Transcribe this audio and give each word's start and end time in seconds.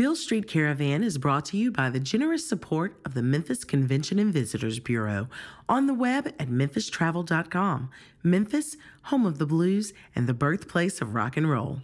Beale 0.00 0.16
Street 0.16 0.48
Caravan 0.48 1.04
is 1.04 1.18
brought 1.18 1.44
to 1.44 1.58
you 1.58 1.70
by 1.70 1.90
the 1.90 2.00
generous 2.00 2.48
support 2.48 2.98
of 3.04 3.12
the 3.12 3.22
Memphis 3.22 3.64
Convention 3.64 4.18
and 4.18 4.32
Visitors 4.32 4.78
Bureau 4.78 5.28
on 5.68 5.86
the 5.86 5.92
web 5.92 6.28
at 6.38 6.48
memphistravel.com. 6.48 7.90
Memphis, 8.22 8.78
home 9.02 9.26
of 9.26 9.36
the 9.36 9.44
blues 9.44 9.92
and 10.16 10.26
the 10.26 10.32
birthplace 10.32 11.02
of 11.02 11.14
rock 11.14 11.36
and 11.36 11.50
roll. 11.50 11.80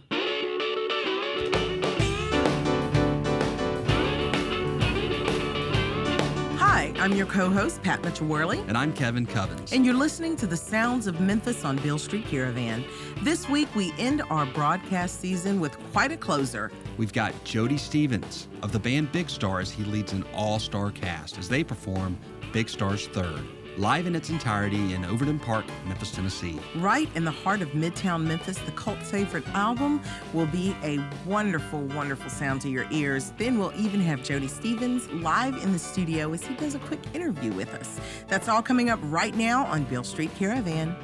I'm 7.07 7.15
your 7.15 7.25
co 7.25 7.49
host, 7.49 7.81
Pat 7.83 8.03
Mitchell 8.03 8.27
And 8.51 8.77
I'm 8.77 8.91
Kevin 8.91 9.25
Cubbins. 9.25 9.71
And 9.71 9.85
you're 9.85 9.95
listening 9.95 10.35
to 10.35 10.45
the 10.45 10.57
sounds 10.57 11.07
of 11.07 11.21
Memphis 11.21 11.63
on 11.63 11.77
Beale 11.77 11.99
Street 11.99 12.25
Caravan. 12.25 12.83
This 13.21 13.47
week, 13.47 13.73
we 13.77 13.93
end 13.97 14.23
our 14.29 14.45
broadcast 14.47 15.21
season 15.21 15.61
with 15.61 15.79
quite 15.93 16.11
a 16.11 16.17
closer. 16.17 16.69
We've 16.97 17.13
got 17.13 17.33
Jody 17.45 17.77
Stephens 17.77 18.49
of 18.61 18.73
the 18.73 18.79
band 18.79 19.13
Big 19.13 19.29
Stars. 19.29 19.71
He 19.71 19.85
leads 19.85 20.11
an 20.11 20.25
all 20.33 20.59
star 20.59 20.91
cast 20.91 21.37
as 21.37 21.47
they 21.47 21.63
perform 21.63 22.17
Big 22.51 22.67
Star's 22.67 23.07
Third 23.07 23.45
live 23.77 24.07
in 24.07 24.15
its 24.15 24.29
entirety 24.29 24.93
in 24.93 25.05
Overton 25.05 25.37
Park, 25.37 25.65
Memphis, 25.85 26.11
Tennessee. 26.11 26.59
Right 26.75 27.09
in 27.15 27.23
the 27.23 27.31
heart 27.31 27.61
of 27.61 27.69
Midtown 27.69 28.23
Memphis, 28.23 28.57
the 28.57 28.71
cult 28.71 29.01
favorite 29.03 29.47
album 29.49 30.01
will 30.33 30.47
be 30.47 30.75
a 30.83 30.99
wonderful, 31.25 31.81
wonderful 31.81 32.29
sound 32.29 32.61
to 32.61 32.69
your 32.69 32.87
ears. 32.91 33.33
Then 33.37 33.59
we'll 33.59 33.73
even 33.75 34.01
have 34.01 34.23
Jody 34.23 34.47
Stephens 34.47 35.07
live 35.11 35.55
in 35.63 35.73
the 35.73 35.79
studio 35.79 36.33
as 36.33 36.43
he 36.43 36.55
does 36.55 36.73
a 36.73 36.79
quick 36.79 37.01
interview 37.13 37.53
with 37.53 37.73
us. 37.75 37.99
That's 38.27 38.49
all 38.49 38.63
coming 38.63 38.89
up 38.89 38.99
right 39.03 39.35
now 39.35 39.65
on 39.65 39.83
Beale 39.83 40.03
Street 40.03 40.33
Caravan. 40.35 40.95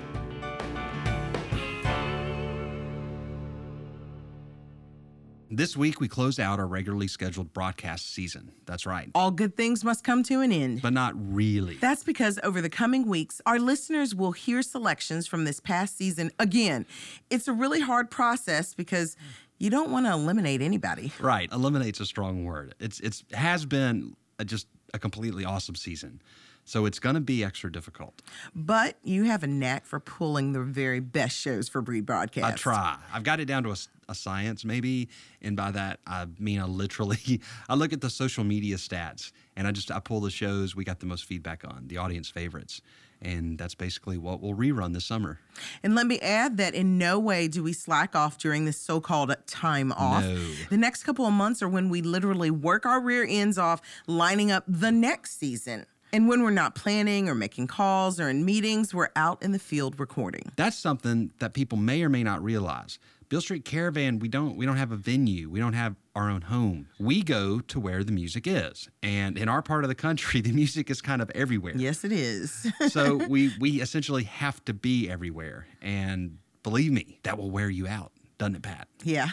This 5.55 5.77
week, 5.77 6.01
we 6.01 6.07
close 6.07 6.39
out 6.39 6.59
our 6.59 6.65
regularly 6.65 7.07
scheduled 7.07 7.53
broadcast 7.53 8.11
season. 8.11 8.51
That's 8.65 8.87
right. 8.87 9.11
All 9.13 9.29
good 9.29 9.55
things 9.55 9.83
must 9.83 10.03
come 10.03 10.23
to 10.23 10.41
an 10.41 10.51
end. 10.51 10.81
But 10.81 10.93
not 10.93 11.13
really. 11.15 11.75
That's 11.75 12.03
because 12.03 12.39
over 12.41 12.59
the 12.59 12.71
coming 12.71 13.07
weeks, 13.07 13.39
our 13.45 13.59
listeners 13.59 14.15
will 14.15 14.31
hear 14.31 14.63
selections 14.63 15.27
from 15.27 15.45
this 15.45 15.59
past 15.59 15.95
season 15.95 16.31
again. 16.39 16.87
It's 17.29 17.47
a 17.47 17.53
really 17.53 17.81
hard 17.81 18.09
process 18.09 18.73
because 18.73 19.15
you 19.59 19.69
don't 19.69 19.91
want 19.91 20.07
to 20.07 20.13
eliminate 20.13 20.63
anybody. 20.63 21.11
Right. 21.19 21.51
Eliminate's 21.51 21.99
a 21.99 22.05
strong 22.07 22.45
word. 22.45 22.73
It's 22.79 22.99
it's 23.01 23.23
has 23.33 23.65
been 23.65 24.15
a, 24.39 24.45
just 24.45 24.67
a 24.93 24.97
completely 24.97 25.45
awesome 25.45 25.75
season. 25.75 26.19
So 26.65 26.85
it's 26.85 26.99
going 26.99 27.15
to 27.15 27.21
be 27.21 27.43
extra 27.43 27.71
difficult. 27.71 28.21
But 28.55 28.97
you 29.03 29.23
have 29.25 29.43
a 29.43 29.47
knack 29.47 29.85
for 29.85 29.99
pulling 29.99 30.53
the 30.53 30.61
very 30.61 30.99
best 30.99 31.37
shows 31.37 31.67
for 31.67 31.81
Breed 31.81 32.05
Broadcast. 32.05 32.53
I 32.53 32.55
try. 32.55 32.97
I've 33.13 33.23
got 33.23 33.39
it 33.39 33.45
down 33.45 33.63
to 33.63 33.71
a, 33.71 33.77
a 34.07 34.15
science, 34.15 34.63
maybe, 34.63 35.09
and 35.41 35.57
by 35.57 35.71
that 35.71 35.99
I 36.07 36.27
mean 36.39 36.59
I 36.59 36.65
literally 36.65 37.41
I 37.69 37.75
look 37.75 37.93
at 37.93 38.01
the 38.01 38.09
social 38.09 38.43
media 38.43 38.77
stats 38.77 39.31
and 39.55 39.67
I 39.67 39.71
just 39.71 39.91
I 39.91 39.99
pull 39.99 40.21
the 40.21 40.31
shows 40.31 40.75
we 40.75 40.83
got 40.83 40.99
the 40.99 41.05
most 41.05 41.25
feedback 41.25 41.63
on, 41.65 41.87
the 41.87 41.97
audience 41.97 42.29
favorites, 42.29 42.81
and 43.21 43.57
that's 43.57 43.75
basically 43.75 44.17
what 44.17 44.41
we'll 44.41 44.55
rerun 44.55 44.93
this 44.93 45.05
summer. 45.05 45.39
And 45.81 45.95
let 45.95 46.07
me 46.07 46.19
add 46.19 46.57
that 46.57 46.73
in 46.73 46.97
no 46.97 47.19
way 47.19 47.47
do 47.47 47.63
we 47.63 47.73
slack 47.73 48.15
off 48.15 48.37
during 48.37 48.65
this 48.65 48.77
so-called 48.77 49.33
time 49.47 49.91
off. 49.93 50.23
No. 50.23 50.51
The 50.69 50.77
next 50.77 51.03
couple 51.03 51.25
of 51.25 51.33
months 51.33 51.61
are 51.61 51.69
when 51.69 51.89
we 51.89 52.01
literally 52.01 52.51
work 52.51 52.85
our 52.85 52.99
rear 52.99 53.25
ends 53.27 53.57
off 53.57 53.81
lining 54.07 54.51
up 54.51 54.63
the 54.67 54.91
next 54.91 55.39
season. 55.39 55.85
And 56.13 56.27
when 56.27 56.43
we're 56.43 56.51
not 56.51 56.75
planning 56.75 57.27
or 57.27 57.33
making 57.33 57.65
calls 57.65 58.19
or 58.19 58.29
in 58.29 58.45
meetings, 58.45 58.93
we're 58.93 59.09
out 59.15 59.41
in 59.41 59.51
the 59.51 59.57
field 59.57 59.99
recording. 59.99 60.51
That's 60.55 60.77
something 60.77 61.31
that 61.39 61.55
people 61.55 61.75
may 61.79 62.03
or 62.03 62.09
may 62.09 62.21
not 62.21 62.43
realize. 62.43 62.99
Beale 63.29 63.41
Street 63.41 63.65
Caravan, 63.65 64.19
we 64.19 64.27
don't 64.27 64.55
we 64.55 64.67
don't 64.67 64.77
have 64.77 64.91
a 64.91 64.95
venue. 64.95 65.49
We 65.49 65.59
don't 65.59 65.73
have 65.73 65.95
our 66.15 66.29
own 66.29 66.41
home. 66.41 66.87
We 66.99 67.23
go 67.23 67.61
to 67.61 67.79
where 67.79 68.03
the 68.03 68.11
music 68.11 68.45
is. 68.45 68.89
And 69.01 69.39
in 69.39 69.49
our 69.49 69.63
part 69.63 69.83
of 69.83 69.87
the 69.87 69.95
country, 69.95 70.39
the 70.41 70.51
music 70.51 70.91
is 70.91 71.01
kind 71.01 71.19
of 71.19 71.31
everywhere. 71.31 71.73
Yes, 71.75 72.03
it 72.03 72.11
is. 72.11 72.71
so 72.89 73.15
we 73.15 73.51
we 73.59 73.81
essentially 73.81 74.25
have 74.25 74.63
to 74.65 74.73
be 74.75 75.09
everywhere. 75.09 75.65
And 75.81 76.37
believe 76.61 76.91
me, 76.91 77.17
that 77.23 77.39
will 77.39 77.49
wear 77.49 77.71
you 77.71 77.87
out, 77.87 78.11
doesn't 78.37 78.57
it, 78.57 78.61
Pat? 78.61 78.87
Yeah. 79.03 79.29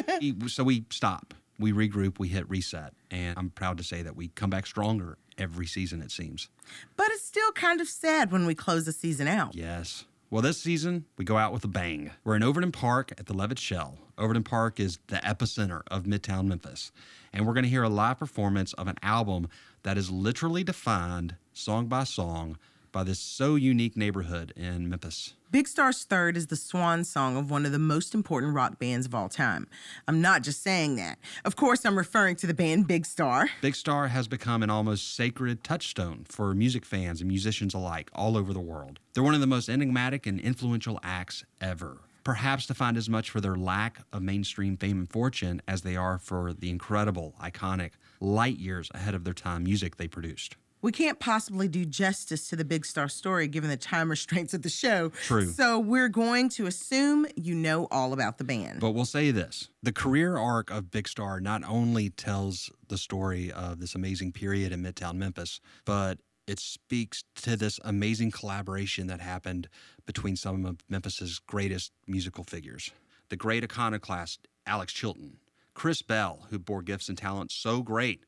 so 0.48 0.64
we 0.64 0.86
stop. 0.90 1.32
We 1.58 1.72
regroup, 1.72 2.18
we 2.18 2.28
hit 2.28 2.48
reset, 2.50 2.94
and 3.10 3.38
I'm 3.38 3.50
proud 3.50 3.78
to 3.78 3.84
say 3.84 4.02
that 4.02 4.16
we 4.16 4.28
come 4.28 4.50
back 4.50 4.66
stronger 4.66 5.18
every 5.38 5.66
season, 5.66 6.02
it 6.02 6.10
seems. 6.10 6.48
But 6.96 7.08
it's 7.10 7.24
still 7.24 7.52
kind 7.52 7.80
of 7.80 7.88
sad 7.88 8.32
when 8.32 8.46
we 8.46 8.54
close 8.54 8.84
the 8.84 8.92
season 8.92 9.28
out. 9.28 9.54
Yes. 9.54 10.04
Well, 10.30 10.42
this 10.42 10.60
season, 10.60 11.04
we 11.16 11.24
go 11.24 11.36
out 11.36 11.52
with 11.52 11.62
a 11.64 11.68
bang. 11.68 12.10
We're 12.24 12.34
in 12.34 12.42
Overton 12.42 12.72
Park 12.72 13.12
at 13.18 13.26
the 13.26 13.34
Levitt 13.34 13.58
Shell. 13.58 13.98
Overton 14.18 14.42
Park 14.42 14.80
is 14.80 14.98
the 15.06 15.16
epicenter 15.16 15.82
of 15.88 16.04
Midtown 16.04 16.46
Memphis. 16.46 16.90
And 17.32 17.46
we're 17.46 17.52
going 17.52 17.64
to 17.64 17.70
hear 17.70 17.84
a 17.84 17.88
live 17.88 18.18
performance 18.18 18.72
of 18.72 18.88
an 18.88 18.96
album 19.02 19.48
that 19.84 19.96
is 19.96 20.10
literally 20.10 20.64
defined 20.64 21.36
song 21.52 21.86
by 21.86 22.02
song 22.04 22.58
by 22.94 23.02
this 23.02 23.18
so 23.18 23.56
unique 23.56 23.96
neighborhood 23.96 24.52
in 24.56 24.88
Memphis. 24.88 25.34
Big 25.50 25.66
Star's 25.66 26.04
Third 26.04 26.36
is 26.36 26.46
the 26.46 26.56
swan 26.56 27.02
song 27.02 27.36
of 27.36 27.50
one 27.50 27.66
of 27.66 27.72
the 27.72 27.78
most 27.78 28.14
important 28.14 28.54
rock 28.54 28.78
bands 28.78 29.04
of 29.04 29.14
all 29.14 29.28
time. 29.28 29.66
I'm 30.06 30.22
not 30.22 30.42
just 30.42 30.62
saying 30.62 30.94
that. 30.96 31.18
Of 31.44 31.56
course, 31.56 31.84
I'm 31.84 31.98
referring 31.98 32.36
to 32.36 32.46
the 32.46 32.54
band 32.54 32.86
Big 32.86 33.04
Star. 33.04 33.50
Big 33.60 33.74
Star 33.74 34.08
has 34.08 34.28
become 34.28 34.62
an 34.62 34.70
almost 34.70 35.14
sacred 35.14 35.64
touchstone 35.64 36.24
for 36.28 36.54
music 36.54 36.86
fans 36.86 37.20
and 37.20 37.28
musicians 37.28 37.74
alike 37.74 38.10
all 38.14 38.36
over 38.36 38.52
the 38.52 38.60
world. 38.60 39.00
They're 39.12 39.24
one 39.24 39.34
of 39.34 39.40
the 39.40 39.46
most 39.48 39.68
enigmatic 39.68 40.24
and 40.24 40.40
influential 40.40 40.98
acts 41.02 41.44
ever 41.60 41.98
perhaps 42.22 42.64
defined 42.64 42.96
as 42.96 43.06
much 43.06 43.28
for 43.28 43.42
their 43.42 43.54
lack 43.54 44.00
of 44.10 44.22
mainstream 44.22 44.78
fame 44.78 45.00
and 45.00 45.10
fortune 45.10 45.60
as 45.68 45.82
they 45.82 45.94
are 45.94 46.18
for 46.18 46.54
the 46.54 46.70
incredible, 46.70 47.34
iconic, 47.38 47.90
light 48.18 48.56
years 48.56 48.90
ahead 48.94 49.14
of 49.14 49.24
their 49.24 49.34
time 49.34 49.62
music 49.62 49.98
they 49.98 50.08
produced 50.08 50.56
we 50.84 50.92
can't 50.92 51.18
possibly 51.18 51.66
do 51.66 51.86
justice 51.86 52.46
to 52.50 52.56
the 52.56 52.64
Big 52.64 52.84
Star 52.84 53.08
story 53.08 53.48
given 53.48 53.70
the 53.70 53.76
time 53.76 54.10
restraints 54.10 54.52
of 54.52 54.60
the 54.60 54.68
show. 54.68 55.08
True. 55.24 55.46
So 55.46 55.78
we're 55.78 56.10
going 56.10 56.50
to 56.50 56.66
assume 56.66 57.26
you 57.36 57.54
know 57.54 57.88
all 57.90 58.12
about 58.12 58.36
the 58.36 58.44
band. 58.44 58.80
But 58.80 58.90
we'll 58.90 59.06
say 59.06 59.30
this 59.30 59.70
the 59.82 59.92
career 59.92 60.36
arc 60.36 60.70
of 60.70 60.90
Big 60.90 61.08
Star 61.08 61.40
not 61.40 61.62
only 61.66 62.10
tells 62.10 62.70
the 62.88 62.98
story 62.98 63.50
of 63.50 63.80
this 63.80 63.94
amazing 63.94 64.32
period 64.32 64.72
in 64.72 64.82
Midtown 64.82 65.14
Memphis, 65.14 65.58
but 65.86 66.18
it 66.46 66.60
speaks 66.60 67.24
to 67.36 67.56
this 67.56 67.80
amazing 67.82 68.30
collaboration 68.30 69.06
that 69.06 69.20
happened 69.20 69.70
between 70.04 70.36
some 70.36 70.66
of 70.66 70.76
Memphis's 70.90 71.38
greatest 71.38 71.92
musical 72.06 72.44
figures. 72.44 72.90
The 73.30 73.36
great 73.36 73.64
iconoclast 73.64 74.48
Alex 74.66 74.92
Chilton, 74.92 75.38
Chris 75.72 76.02
Bell, 76.02 76.46
who 76.50 76.58
bore 76.58 76.82
gifts 76.82 77.08
and 77.08 77.16
talents 77.16 77.54
so 77.54 77.80
great 77.80 78.20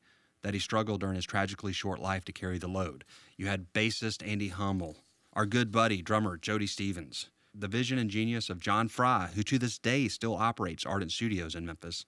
that 0.47 0.53
he 0.53 0.59
struggled 0.61 1.01
during 1.01 1.17
his 1.17 1.25
tragically 1.25 1.73
short 1.73 1.99
life 1.99 2.23
to 2.23 2.31
carry 2.31 2.57
the 2.57 2.69
load. 2.69 3.03
You 3.35 3.47
had 3.47 3.73
bassist 3.73 4.25
Andy 4.25 4.47
Hummel, 4.47 4.95
our 5.33 5.45
good 5.45 5.73
buddy, 5.73 6.01
drummer 6.01 6.37
Jody 6.37 6.67
Stephens, 6.67 7.29
the 7.53 7.67
vision 7.67 7.97
and 7.97 8.09
genius 8.09 8.49
of 8.49 8.61
John 8.61 8.87
Fry, 8.87 9.29
who 9.35 9.43
to 9.43 9.59
this 9.59 9.77
day 9.77 10.07
still 10.07 10.35
operates 10.37 10.85
Ardent 10.85 11.11
Studios 11.11 11.53
in 11.53 11.65
Memphis, 11.65 12.05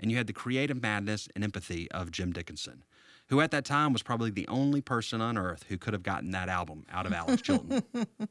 and 0.00 0.10
you 0.10 0.16
had 0.16 0.26
the 0.26 0.32
creative 0.32 0.82
madness 0.82 1.28
and 1.36 1.44
empathy 1.44 1.88
of 1.92 2.10
Jim 2.10 2.32
Dickinson, 2.32 2.82
who 3.28 3.40
at 3.40 3.52
that 3.52 3.64
time 3.64 3.92
was 3.92 4.02
probably 4.02 4.30
the 4.30 4.48
only 4.48 4.80
person 4.80 5.20
on 5.20 5.38
earth 5.38 5.66
who 5.68 5.78
could 5.78 5.92
have 5.92 6.02
gotten 6.02 6.32
that 6.32 6.48
album 6.48 6.86
out 6.90 7.06
of 7.06 7.12
Alex 7.12 7.40
Chilton. 7.40 7.84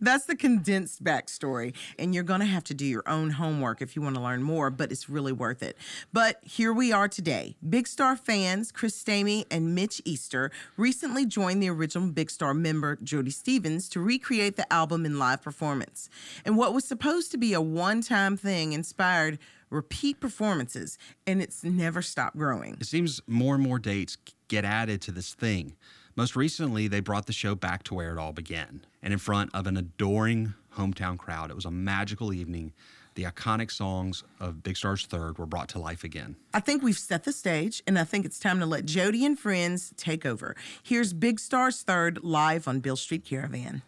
That's 0.00 0.26
the 0.26 0.36
condensed 0.36 1.02
backstory. 1.02 1.74
And 1.98 2.14
you're 2.14 2.24
going 2.24 2.40
to 2.40 2.46
have 2.46 2.64
to 2.64 2.74
do 2.74 2.84
your 2.84 3.02
own 3.06 3.30
homework 3.30 3.82
if 3.82 3.96
you 3.96 4.02
want 4.02 4.16
to 4.16 4.20
learn 4.20 4.42
more, 4.42 4.70
but 4.70 4.92
it's 4.92 5.08
really 5.08 5.32
worth 5.32 5.62
it. 5.62 5.76
But 6.12 6.38
here 6.42 6.72
we 6.72 6.92
are 6.92 7.08
today. 7.08 7.56
Big 7.68 7.86
Star 7.86 8.16
fans 8.16 8.72
Chris 8.72 9.02
Stamey 9.02 9.44
and 9.50 9.74
Mitch 9.74 10.00
Easter 10.04 10.50
recently 10.76 11.26
joined 11.26 11.62
the 11.62 11.70
original 11.70 12.08
Big 12.08 12.30
Star 12.30 12.54
member, 12.54 12.96
Jody 12.96 13.30
Stephens, 13.30 13.88
to 13.90 14.00
recreate 14.00 14.56
the 14.56 14.70
album 14.72 15.04
in 15.04 15.18
live 15.18 15.42
performance. 15.42 16.08
And 16.44 16.56
what 16.56 16.74
was 16.74 16.84
supposed 16.84 17.30
to 17.32 17.38
be 17.38 17.52
a 17.52 17.60
one 17.60 18.02
time 18.02 18.36
thing 18.36 18.72
inspired 18.72 19.38
repeat 19.70 20.20
performances, 20.20 20.98
and 21.26 21.42
it's 21.42 21.62
never 21.64 22.02
stopped 22.02 22.36
growing. 22.36 22.76
It 22.80 22.86
seems 22.86 23.20
more 23.26 23.54
and 23.54 23.62
more 23.62 23.78
dates 23.78 24.16
get 24.48 24.64
added 24.64 25.02
to 25.02 25.12
this 25.12 25.34
thing. 25.34 25.76
Most 26.18 26.34
recently, 26.34 26.88
they 26.88 26.98
brought 26.98 27.26
the 27.26 27.32
show 27.32 27.54
back 27.54 27.84
to 27.84 27.94
where 27.94 28.10
it 28.10 28.18
all 28.18 28.32
began, 28.32 28.84
and 29.04 29.12
in 29.12 29.20
front 29.20 29.54
of 29.54 29.68
an 29.68 29.76
adoring 29.76 30.54
hometown 30.76 31.16
crowd. 31.16 31.48
It 31.48 31.54
was 31.54 31.64
a 31.64 31.70
magical 31.70 32.32
evening. 32.32 32.72
The 33.14 33.22
iconic 33.22 33.70
songs 33.70 34.24
of 34.40 34.64
Big 34.64 34.76
Star's 34.76 35.06
Third 35.06 35.38
were 35.38 35.46
brought 35.46 35.68
to 35.68 35.78
life 35.78 36.02
again. 36.02 36.34
I 36.52 36.58
think 36.58 36.82
we've 36.82 36.98
set 36.98 37.22
the 37.22 37.32
stage, 37.32 37.84
and 37.86 37.96
I 37.96 38.02
think 38.02 38.26
it's 38.26 38.40
time 38.40 38.58
to 38.58 38.66
let 38.66 38.84
Jody 38.84 39.24
and 39.24 39.38
friends 39.38 39.94
take 39.96 40.26
over. 40.26 40.56
Here's 40.82 41.12
Big 41.12 41.38
Star's 41.38 41.82
Third 41.82 42.24
live 42.24 42.66
on 42.66 42.80
Beale 42.80 42.96
Street 42.96 43.24
Caravan. 43.24 43.82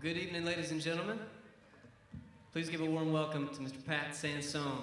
Well, 0.00 0.12
good 0.12 0.20
evening, 0.20 0.44
ladies 0.44 0.70
and 0.70 0.80
gentlemen. 0.80 1.18
Please 2.52 2.68
give 2.68 2.80
a 2.80 2.84
warm 2.84 3.12
welcome 3.12 3.48
to 3.48 3.60
Mr. 3.60 3.84
Pat 3.84 4.14
Sansone. 4.14 4.82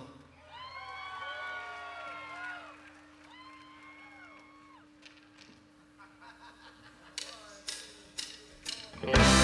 Yeah. 9.08 9.32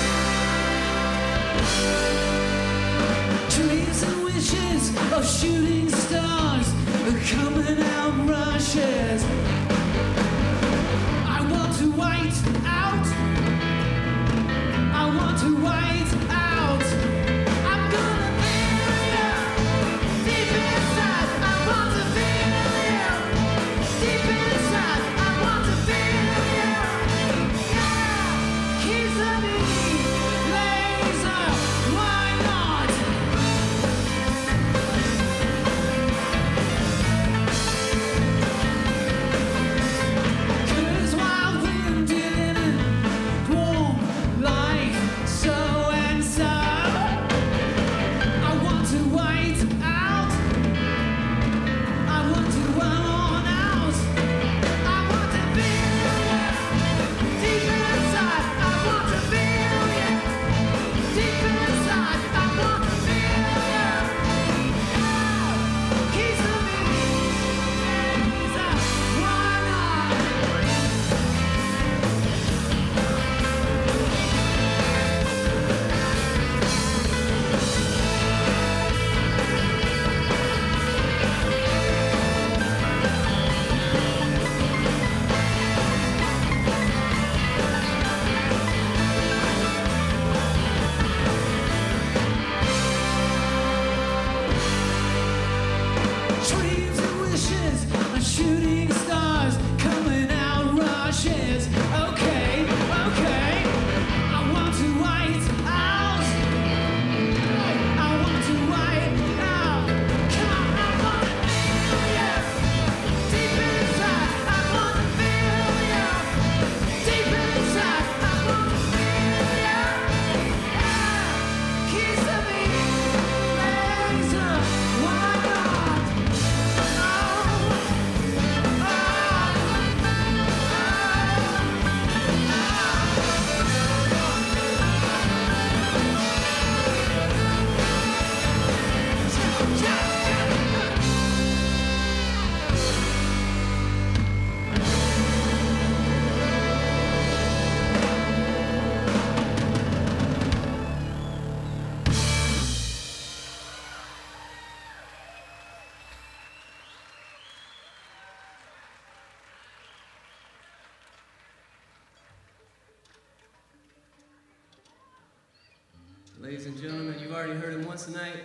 Ladies 166.42 166.66
and 166.66 166.76
gentlemen, 166.82 167.16
you've 167.22 167.34
already 167.34 167.54
heard 167.54 167.76
him 167.76 167.86
once 167.86 168.06
tonight. 168.06 168.38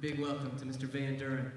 Big 0.00 0.20
welcome 0.20 0.56
to 0.60 0.64
Mr. 0.64 0.82
Van 0.82 1.18
Duren. 1.18 1.50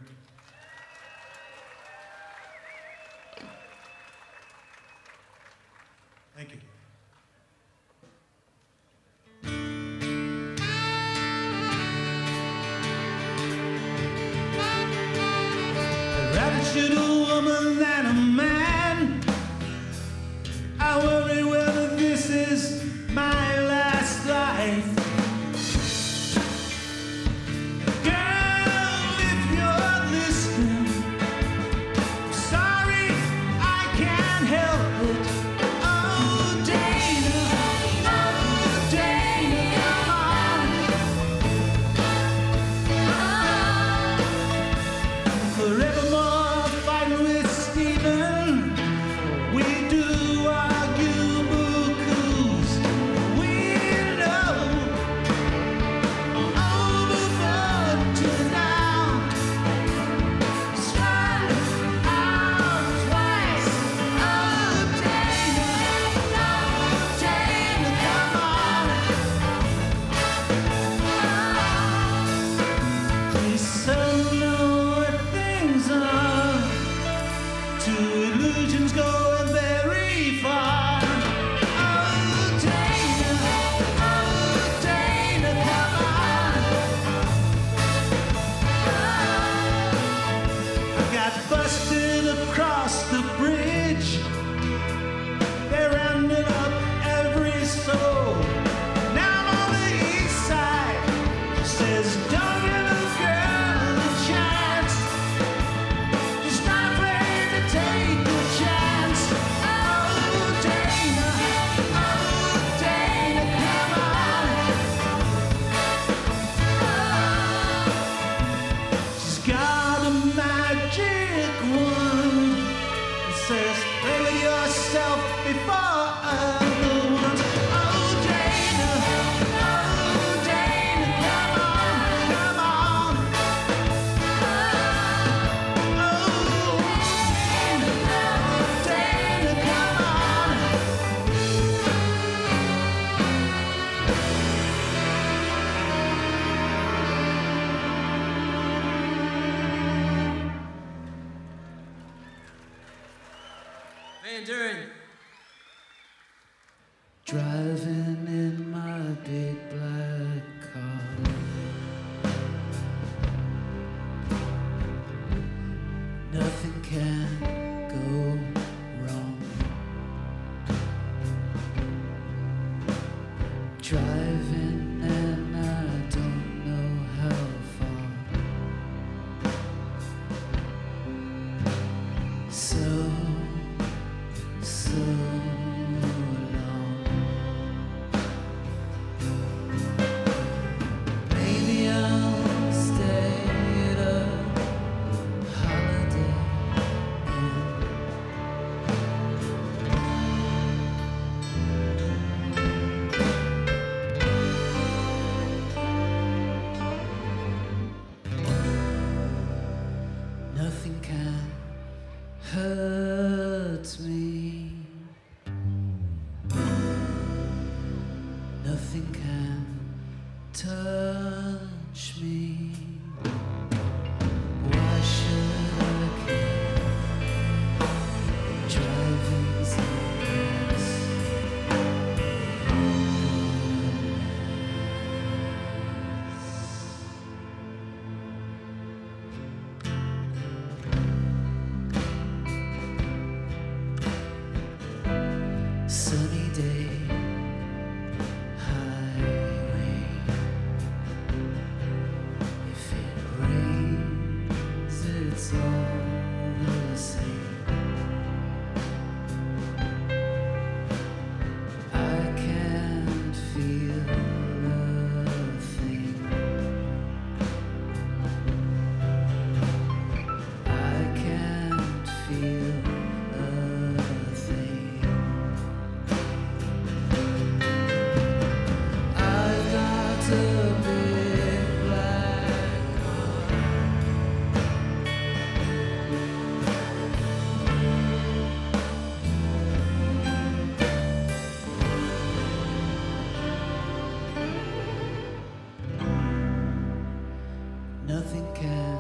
nothing 298.12 298.46
can 298.54 298.98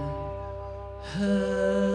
hurt. 1.01 1.90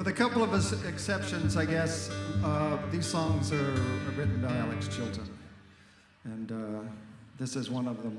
With 0.00 0.08
a 0.08 0.12
couple 0.14 0.42
of 0.42 0.54
exceptions, 0.86 1.58
I 1.58 1.66
guess, 1.66 2.08
uh, 2.42 2.78
these 2.90 3.04
songs 3.04 3.52
are, 3.52 3.74
written 4.16 4.40
by 4.40 4.50
Alex 4.56 4.88
Chilton. 4.88 5.28
And 6.24 6.50
uh, 6.50 6.88
this 7.38 7.54
is 7.54 7.70
one 7.70 7.86
of 7.86 8.02
them. 8.02 8.16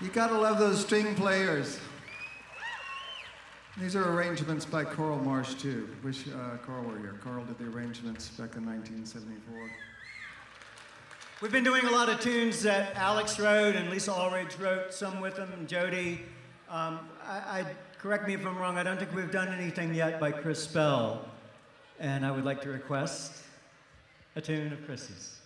You 0.00 0.08
gotta 0.08 0.38
love 0.38 0.58
those 0.58 0.80
string 0.80 1.14
players. 1.14 1.78
These 3.76 3.94
are 3.94 4.10
arrangements 4.12 4.64
by 4.64 4.82
Carl 4.82 5.18
Marsh, 5.18 5.54
too. 5.54 5.88
Wish 6.02 6.26
uh, 6.28 6.56
Carl 6.64 6.84
were 6.84 6.98
here. 6.98 7.20
Carl 7.22 7.44
did 7.44 7.58
the 7.58 7.66
arrangements 7.66 8.28
back 8.28 8.56
in 8.56 8.64
1974. 8.64 9.70
We've 11.42 11.52
been 11.52 11.64
doing 11.64 11.84
a 11.84 11.90
lot 11.90 12.08
of 12.08 12.18
tunes 12.18 12.62
that 12.62 12.94
Alex 12.96 13.38
wrote 13.38 13.76
and 13.76 13.90
Lesa 13.90 14.12
Aldridge 14.12 14.56
wrote, 14.56 14.94
some 14.94 15.20
with 15.20 15.36
him, 15.36 15.66
Jody. 15.66 16.22
Um, 16.70 17.00
I, 17.26 17.60
I, 17.60 17.66
correct 17.98 18.26
me 18.26 18.32
if 18.32 18.46
I'm 18.46 18.56
wrong, 18.56 18.78
I 18.78 18.82
don't 18.82 18.98
think 18.98 19.14
we've 19.14 19.30
done 19.30 19.48
anything 19.48 19.94
yet 19.94 20.18
by 20.18 20.32
Chris 20.32 20.66
Bell. 20.66 21.28
And 21.98 22.24
I 22.24 22.30
would 22.30 22.44
like 22.44 22.62
to 22.62 22.70
request 22.70 23.42
a 24.34 24.40
tune 24.40 24.72
of 24.72 24.82
Chris's. 24.86 25.39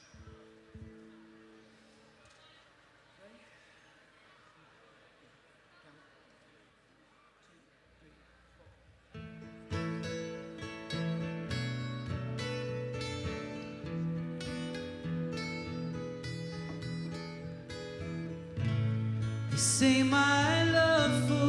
say 19.64 20.02
my 20.02 20.62
love 20.64 21.26
for 21.26 21.43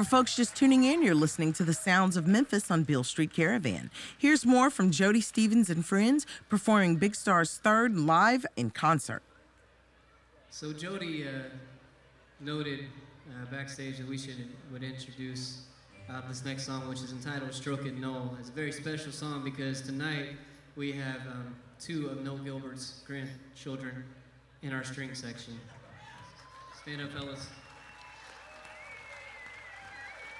For 0.00 0.04
folks 0.04 0.34
just 0.34 0.56
tuning 0.56 0.84
in, 0.84 1.02
you're 1.02 1.14
listening 1.14 1.52
to 1.52 1.62
the 1.62 1.74
sounds 1.74 2.16
of 2.16 2.26
Memphis 2.26 2.70
on 2.70 2.84
Beale 2.84 3.04
Street 3.04 3.34
Caravan. 3.34 3.90
Here's 4.16 4.46
more 4.46 4.70
from 4.70 4.90
Jody 4.90 5.20
Stephens 5.20 5.68
and 5.68 5.84
friends 5.84 6.26
performing 6.48 6.96
Big 6.96 7.14
Star's 7.14 7.58
third 7.58 7.98
live 7.98 8.46
in 8.56 8.70
concert. 8.70 9.22
So 10.48 10.72
Jody 10.72 11.28
uh, 11.28 11.32
noted 12.40 12.86
uh, 13.28 13.44
backstage 13.50 13.98
that 13.98 14.08
we 14.08 14.16
should 14.16 14.48
would 14.72 14.82
introduce 14.82 15.64
uh, 16.08 16.22
this 16.28 16.46
next 16.46 16.64
song, 16.64 16.88
which 16.88 17.02
is 17.02 17.12
entitled 17.12 17.52
"Stroke 17.52 17.84
It 17.84 17.98
Noel." 17.98 18.34
It's 18.40 18.48
a 18.48 18.52
very 18.52 18.72
special 18.72 19.12
song 19.12 19.44
because 19.44 19.82
tonight 19.82 20.28
we 20.76 20.92
have 20.92 21.20
um, 21.30 21.54
two 21.78 22.08
of 22.08 22.24
Noel 22.24 22.38
Gilbert's 22.38 23.02
grandchildren 23.06 24.02
in 24.62 24.72
our 24.72 24.82
string 24.82 25.14
section. 25.14 25.60
Stand 26.82 27.02
up, 27.02 27.12
fellas. 27.12 27.48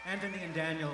Anthony 0.07 0.39
and 0.43 0.55
Daniel. 0.55 0.91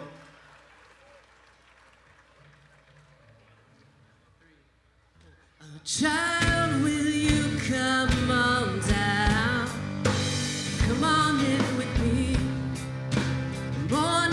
Child, 5.85 6.83
will 6.83 6.91
you 6.91 7.59
come 7.69 8.31
on 8.31 8.81
down? 8.81 9.69
Come 10.81 11.05
on 11.05 11.41
in 11.45 11.77
with 11.77 12.01
me. 12.03 12.37
Morning 13.89 14.26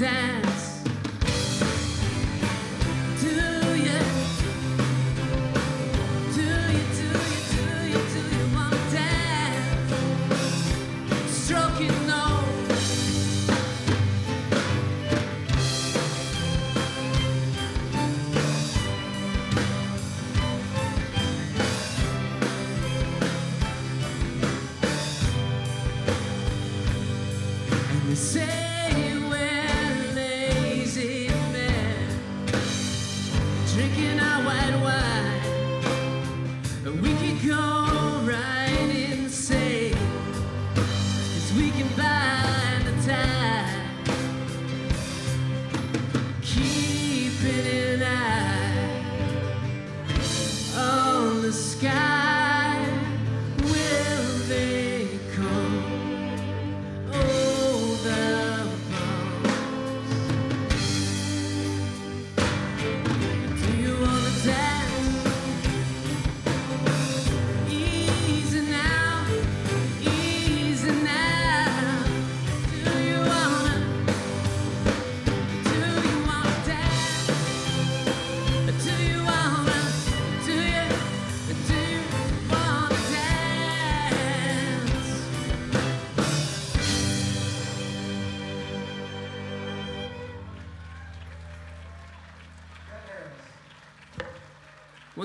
you 0.00 0.39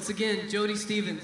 Once 0.06 0.20
again, 0.22 0.48
Jody 0.48 0.76
Stephens. 0.76 1.24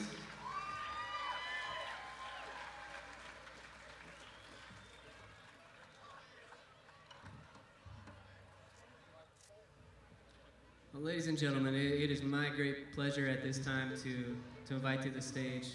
Well, 10.92 11.04
ladies 11.04 11.28
and 11.28 11.38
gentlemen, 11.38 11.76
it, 11.76 11.80
it 11.80 12.10
is 12.10 12.24
my 12.24 12.50
great 12.50 12.92
pleasure 12.96 13.28
at 13.28 13.44
this 13.44 13.60
time 13.60 13.92
to, 13.98 14.36
to 14.66 14.74
invite 14.74 15.04
to 15.04 15.12
the 15.12 15.22
stage 15.22 15.68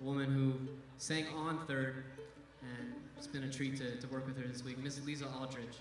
a 0.00 0.02
woman 0.02 0.32
who 0.32 0.54
sang 0.96 1.26
on 1.36 1.66
third, 1.66 2.04
and 2.62 2.94
it's 3.18 3.26
been 3.26 3.44
a 3.44 3.52
treat 3.52 3.76
to, 3.76 3.94
to 3.94 4.06
work 4.06 4.26
with 4.26 4.38
her 4.38 4.48
this 4.48 4.64
week, 4.64 4.78
Miss 4.78 4.98
Lesa 5.06 5.26
Aldridge. 5.38 5.76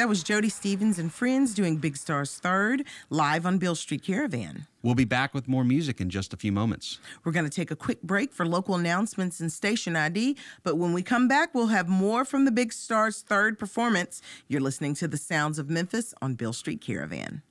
That 0.00 0.08
was 0.08 0.22
Jody 0.22 0.48
Stephens 0.48 0.98
and 0.98 1.12
friends 1.12 1.52
doing 1.52 1.76
Big 1.76 1.94
Star's 1.94 2.38
Third 2.38 2.86
live 3.10 3.44
on 3.44 3.58
Beale 3.58 3.74
Street 3.74 4.02
Caravan. 4.02 4.66
We'll 4.82 4.94
be 4.94 5.04
back 5.04 5.34
with 5.34 5.46
more 5.46 5.62
music 5.62 6.00
in 6.00 6.08
just 6.08 6.32
a 6.32 6.38
few 6.38 6.52
moments. 6.52 6.98
We're 7.22 7.32
going 7.32 7.44
to 7.44 7.50
take 7.50 7.70
a 7.70 7.76
quick 7.76 8.00
break 8.00 8.32
for 8.32 8.46
local 8.46 8.76
announcements 8.76 9.40
and 9.40 9.52
station 9.52 9.96
ID, 9.96 10.38
but 10.62 10.78
when 10.78 10.94
we 10.94 11.02
come 11.02 11.28
back, 11.28 11.54
we'll 11.54 11.66
have 11.66 11.86
more 11.86 12.24
from 12.24 12.46
the 12.46 12.50
Big 12.50 12.72
Star's 12.72 13.20
third 13.20 13.58
performance. 13.58 14.22
You're 14.48 14.62
listening 14.62 14.94
to 14.94 15.06
the 15.06 15.18
sounds 15.18 15.58
of 15.58 15.68
Memphis 15.68 16.14
on 16.22 16.34
Beale 16.34 16.54
Street 16.54 16.80
Caravan. 16.80 17.42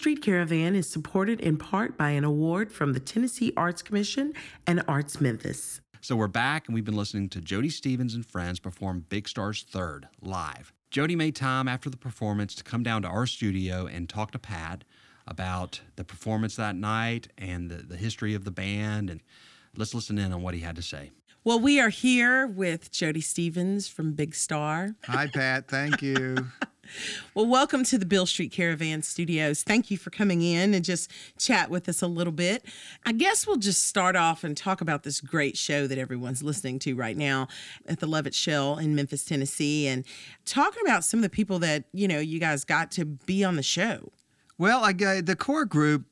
Street 0.00 0.22
Caravan 0.22 0.74
is 0.74 0.88
supported 0.88 1.40
in 1.40 1.58
part 1.58 1.98
by 1.98 2.08
an 2.08 2.24
award 2.24 2.72
from 2.72 2.94
the 2.94 3.00
Tennessee 3.00 3.52
Arts 3.54 3.82
Commission 3.82 4.32
and 4.66 4.82
Arts 4.88 5.20
Memphis. 5.20 5.82
So 6.00 6.16
we're 6.16 6.26
back, 6.26 6.66
and 6.66 6.74
we've 6.74 6.86
been 6.86 6.96
listening 6.96 7.28
to 7.28 7.40
Jody 7.42 7.68
Stephens 7.68 8.14
and 8.14 8.24
friends 8.24 8.60
perform 8.60 9.04
Big 9.10 9.28
Star's 9.28 9.62
Third 9.62 10.08
live. 10.22 10.72
Jody 10.90 11.16
made 11.16 11.36
time 11.36 11.68
after 11.68 11.90
the 11.90 11.98
performance 11.98 12.54
to 12.54 12.64
come 12.64 12.82
down 12.82 13.02
to 13.02 13.08
our 13.08 13.26
studio 13.26 13.86
and 13.86 14.08
talk 14.08 14.30
to 14.30 14.38
Pat 14.38 14.84
about 15.26 15.82
the 15.96 16.04
performance 16.04 16.56
that 16.56 16.76
night 16.76 17.28
and 17.36 17.70
the, 17.70 17.82
the 17.82 17.98
history 17.98 18.32
of 18.34 18.44
the 18.44 18.50
band. 18.50 19.10
And 19.10 19.20
let's 19.76 19.92
listen 19.92 20.16
in 20.16 20.32
on 20.32 20.40
what 20.40 20.54
he 20.54 20.60
had 20.60 20.76
to 20.76 20.82
say. 20.82 21.10
Well, 21.44 21.60
we 21.60 21.78
are 21.78 21.90
here 21.90 22.46
with 22.46 22.90
Jody 22.90 23.20
Stephens 23.20 23.86
from 23.86 24.12
Big 24.12 24.34
Star. 24.34 24.94
Hi, 25.04 25.26
Pat. 25.26 25.68
Thank 25.68 26.00
you. 26.00 26.36
Well, 27.34 27.46
welcome 27.46 27.84
to 27.84 27.98
the 27.98 28.06
Beale 28.06 28.26
Street 28.26 28.52
Caravan 28.52 29.02
Studios. 29.02 29.62
Thank 29.62 29.90
you 29.90 29.96
for 29.96 30.10
coming 30.10 30.42
in 30.42 30.74
and 30.74 30.84
just 30.84 31.10
chat 31.38 31.70
with 31.70 31.88
us 31.88 32.02
a 32.02 32.06
little 32.06 32.32
bit. 32.32 32.64
I 33.04 33.12
guess 33.12 33.46
we'll 33.46 33.56
just 33.56 33.86
start 33.86 34.16
off 34.16 34.44
and 34.44 34.56
talk 34.56 34.80
about 34.80 35.02
this 35.02 35.20
great 35.20 35.56
show 35.56 35.86
that 35.86 35.98
everyone's 35.98 36.42
listening 36.42 36.78
to 36.80 36.94
right 36.94 37.16
now 37.16 37.48
at 37.86 38.00
the 38.00 38.06
Levitt 38.06 38.34
Shell 38.34 38.78
in 38.78 38.94
Memphis, 38.94 39.24
Tennessee, 39.24 39.86
and 39.86 40.04
talking 40.44 40.82
about 40.84 41.04
some 41.04 41.18
of 41.18 41.22
the 41.22 41.30
people 41.30 41.58
that, 41.60 41.84
you 41.92 42.08
know, 42.08 42.18
you 42.18 42.40
guys 42.40 42.64
got 42.64 42.90
to 42.92 43.04
be 43.04 43.44
on 43.44 43.56
the 43.56 43.62
show. 43.62 44.10
Well, 44.58 44.84
I 44.84 44.92
the 44.92 45.36
core 45.36 45.64
group 45.64 46.04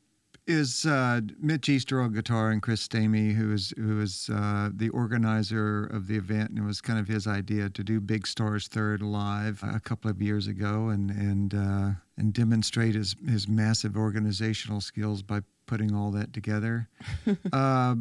is 0.49 0.87
uh, 0.87 1.21
Mitch 1.39 1.69
Easter 1.69 2.01
on 2.01 2.13
guitar 2.13 2.51
and 2.51 2.63
Chris 2.63 2.89
Stamey, 2.89 3.35
who 3.35 3.53
is 3.53 3.75
who 3.77 4.01
is 4.01 4.31
uh, 4.33 4.71
the 4.75 4.89
organizer 4.89 5.85
of 5.85 6.07
the 6.07 6.17
event, 6.17 6.51
and 6.51 6.59
it 6.59 6.63
was 6.63 6.81
kind 6.81 6.99
of 6.99 7.07
his 7.07 7.27
idea 7.27 7.69
to 7.69 7.85
do 7.85 8.01
Big 8.01 8.27
Stars 8.27 8.67
Third 8.67 9.03
live 9.03 9.63
a 9.63 9.79
couple 9.79 10.11
of 10.11 10.23
years 10.23 10.47
ago, 10.47 10.89
and 10.89 11.11
and 11.11 11.55
uh, 11.55 11.91
and 12.17 12.33
demonstrate 12.33 12.95
his 12.95 13.15
his 13.29 13.47
massive 13.47 13.97
organizational 13.97 14.81
skills 14.81 15.23
by 15.23 15.41
putting 15.67 15.95
all 15.95 16.11
that 16.13 16.33
together. 16.33 16.89
uh, 17.53 17.95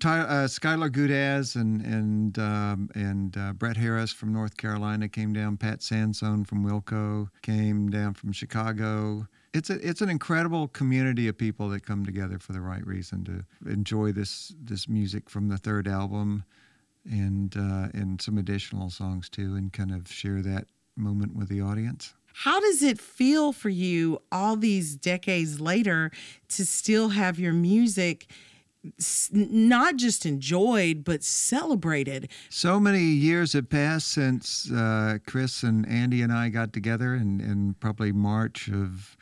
Ty, 0.00 0.20
uh, 0.20 0.46
Skylar 0.46 0.90
Gudasz 0.90 1.56
and 1.56 1.80
and 1.80 2.38
um, 2.38 2.90
and 2.94 3.36
uh, 3.38 3.52
Brett 3.54 3.78
Harris 3.78 4.12
from 4.12 4.32
North 4.32 4.56
Carolina 4.58 5.08
came 5.08 5.32
down. 5.32 5.56
Pat 5.56 5.82
Sansone 5.82 6.44
from 6.44 6.64
Wilco 6.64 7.28
came 7.42 7.88
down 7.90 8.12
from 8.12 8.32
Chicago. 8.32 9.26
It's 9.54 9.70
a 9.70 9.74
it's 9.88 10.00
an 10.00 10.10
incredible 10.10 10.66
community 10.68 11.28
of 11.28 11.38
people 11.38 11.68
that 11.70 11.86
come 11.86 12.04
together 12.04 12.38
for 12.40 12.52
the 12.52 12.60
right 12.60 12.84
reason 12.84 13.24
to 13.24 13.70
enjoy 13.70 14.10
this 14.10 14.52
this 14.60 14.88
music 14.88 15.30
from 15.30 15.48
the 15.48 15.56
third 15.56 15.86
album, 15.86 16.44
and 17.04 17.56
uh, 17.56 17.88
and 17.94 18.20
some 18.20 18.36
additional 18.36 18.90
songs 18.90 19.28
too, 19.28 19.54
and 19.54 19.72
kind 19.72 19.92
of 19.92 20.10
share 20.10 20.42
that 20.42 20.66
moment 20.96 21.36
with 21.36 21.48
the 21.48 21.60
audience. 21.60 22.14
How 22.34 22.58
does 22.58 22.82
it 22.82 23.00
feel 23.00 23.52
for 23.52 23.68
you 23.68 24.20
all 24.32 24.56
these 24.56 24.96
decades 24.96 25.60
later 25.60 26.10
to 26.48 26.66
still 26.66 27.10
have 27.10 27.38
your 27.38 27.52
music 27.52 28.26
not 29.32 29.96
just 29.96 30.26
enjoyed, 30.26 31.04
but 31.04 31.22
celebrated? 31.22 32.28
So 32.50 32.80
many 32.80 33.04
years 33.04 33.52
have 33.52 33.70
passed 33.70 34.08
since 34.08 34.70
uh, 34.70 35.18
Chris 35.26 35.62
and 35.62 35.88
Andy 35.88 36.22
and 36.22 36.32
I 36.32 36.48
got 36.48 36.72
together 36.72 37.14
in, 37.14 37.40
in 37.40 37.76
probably 37.78 38.10
March 38.10 38.68
of 38.68 39.16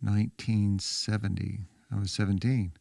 1970. 0.00 1.60
I 1.92 1.98
was 1.98 2.10
17. 2.12 2.72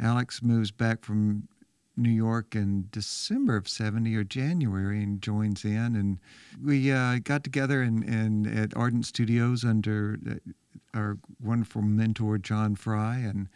Alex 0.00 0.42
moves 0.42 0.70
back 0.70 1.04
from 1.04 1.48
New 1.96 2.10
York 2.10 2.56
in 2.56 2.88
December 2.90 3.56
of 3.56 3.68
70 3.68 4.14
or 4.16 4.24
January 4.24 5.02
and 5.02 5.22
joins 5.22 5.64
in. 5.64 5.94
And 5.94 6.18
we 6.62 6.90
uh, 6.90 7.18
got 7.22 7.44
together 7.44 7.82
in, 7.82 8.02
in, 8.02 8.46
at 8.46 8.76
Ardent 8.76 9.06
Studios 9.06 9.64
under 9.64 10.18
our 10.92 11.18
wonderful 11.40 11.82
mentor 11.82 12.38
John 12.38 12.76
Fry 12.76 13.16
and 13.16 13.48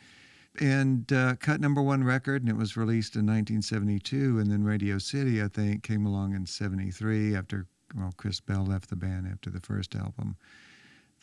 and 0.61 1.13
uh, 1.13 1.37
cut 1.37 1.61
number 1.61 1.81
one 1.81 2.03
record, 2.03 2.43
and 2.43 2.51
it 2.51 2.57
was 2.57 2.77
released 2.77 3.15
in 3.15 3.27
1972. 3.27 4.41
And 4.41 4.51
then 4.51 4.65
Radio 4.65 4.99
City, 4.99 5.41
I 5.41 5.47
think, 5.47 5.85
came 5.85 6.05
along 6.05 6.35
in 6.35 6.47
'73 6.47 7.37
after 7.37 7.67
well, 7.95 8.13
Chris 8.17 8.41
Bell 8.41 8.65
left 8.65 8.91
the 8.91 8.97
band 8.97 9.29
after 9.31 9.51
the 9.51 9.61
first 9.61 9.95
album. 9.95 10.37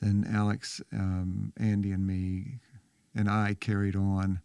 Then 0.02 0.26
Alex, 0.32 0.82
um, 0.94 1.54
Andy, 1.58 1.92
and 1.92 2.06
me, 2.06 2.60
and 3.16 3.30
I 3.30 3.56
carried 3.60 3.96
on 3.96 4.42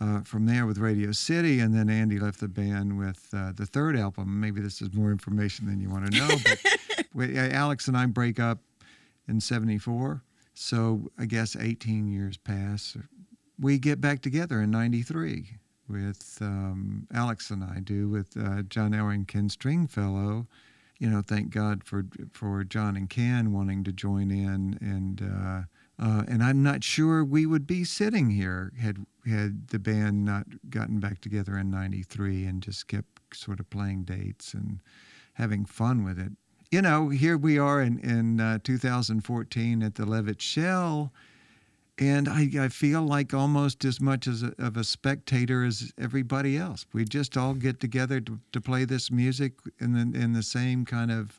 uh, 0.00 0.20
from 0.22 0.46
there 0.46 0.66
with 0.66 0.78
Radio 0.78 1.12
City, 1.12 1.60
and 1.60 1.74
then 1.74 1.88
Andy 1.88 2.18
left 2.18 2.40
the 2.40 2.48
band 2.48 2.98
with 2.98 3.28
uh, 3.32 3.52
the 3.54 3.66
third 3.66 3.96
album. 3.96 4.40
Maybe 4.40 4.60
this 4.60 4.82
is 4.82 4.92
more 4.92 5.10
information 5.10 5.66
than 5.66 5.80
you 5.80 5.88
want 5.88 6.12
to 6.12 6.18
know, 6.18 6.36
but 6.44 7.06
we, 7.14 7.38
Alex 7.38 7.88
and 7.88 7.96
I 7.96 8.06
break 8.06 8.38
up 8.38 8.58
in 9.28 9.40
'74. 9.40 10.22
So 10.54 11.10
I 11.18 11.26
guess 11.26 11.54
18 11.54 12.08
years 12.08 12.38
pass. 12.38 12.96
We 13.58 13.78
get 13.78 14.00
back 14.00 14.20
together 14.20 14.60
in 14.60 14.70
'93 14.70 15.58
with 15.88 16.38
um, 16.40 17.06
Alex 17.12 17.50
and 17.50 17.62
I 17.62 17.80
do 17.80 18.08
with 18.08 18.36
uh, 18.36 18.62
John 18.62 18.92
and 18.92 19.28
Ken 19.28 19.48
Stringfellow. 19.48 20.46
You 20.98 21.10
know, 21.10 21.22
thank 21.22 21.50
God 21.50 21.84
for 21.84 22.06
for 22.32 22.64
John 22.64 22.96
and 22.96 23.08
Ken 23.08 23.52
wanting 23.52 23.84
to 23.84 23.92
join 23.92 24.30
in, 24.30 24.78
and 24.80 25.22
uh, 25.22 25.62
uh, 26.02 26.24
and 26.26 26.42
I'm 26.42 26.62
not 26.62 26.82
sure 26.82 27.24
we 27.24 27.44
would 27.44 27.66
be 27.66 27.84
sitting 27.84 28.30
here 28.30 28.72
had 28.80 29.04
had 29.26 29.68
the 29.68 29.78
band 29.78 30.24
not 30.24 30.46
gotten 30.70 31.00
back 31.00 31.20
together 31.20 31.58
in 31.58 31.70
'93 31.70 32.44
and 32.44 32.62
just 32.62 32.88
kept 32.88 33.34
sort 33.34 33.60
of 33.60 33.68
playing 33.68 34.04
dates 34.04 34.54
and 34.54 34.80
having 35.34 35.66
fun 35.66 36.02
with 36.04 36.18
it. 36.18 36.32
You 36.70 36.82
know, 36.82 37.10
here 37.10 37.36
we 37.36 37.58
are 37.58 37.82
in 37.82 37.98
in 38.00 38.40
uh, 38.40 38.58
2014 38.64 39.82
at 39.82 39.94
the 39.96 40.06
Levitt 40.06 40.40
Shell 40.40 41.12
and 41.98 42.28
I, 42.28 42.50
I 42.60 42.68
feel 42.68 43.02
like 43.02 43.32
almost 43.32 43.84
as 43.84 44.00
much 44.00 44.26
as 44.26 44.42
a, 44.42 44.52
of 44.58 44.76
a 44.76 44.84
spectator 44.84 45.64
as 45.64 45.92
everybody 45.98 46.56
else. 46.58 46.84
We 46.92 47.04
just 47.04 47.36
all 47.36 47.54
get 47.54 47.80
together 47.80 48.20
to, 48.20 48.38
to 48.52 48.60
play 48.60 48.84
this 48.84 49.10
music 49.10 49.52
in 49.78 49.92
the, 49.94 50.18
in 50.18 50.32
the 50.34 50.42
same 50.42 50.84
kind 50.84 51.10
of 51.10 51.38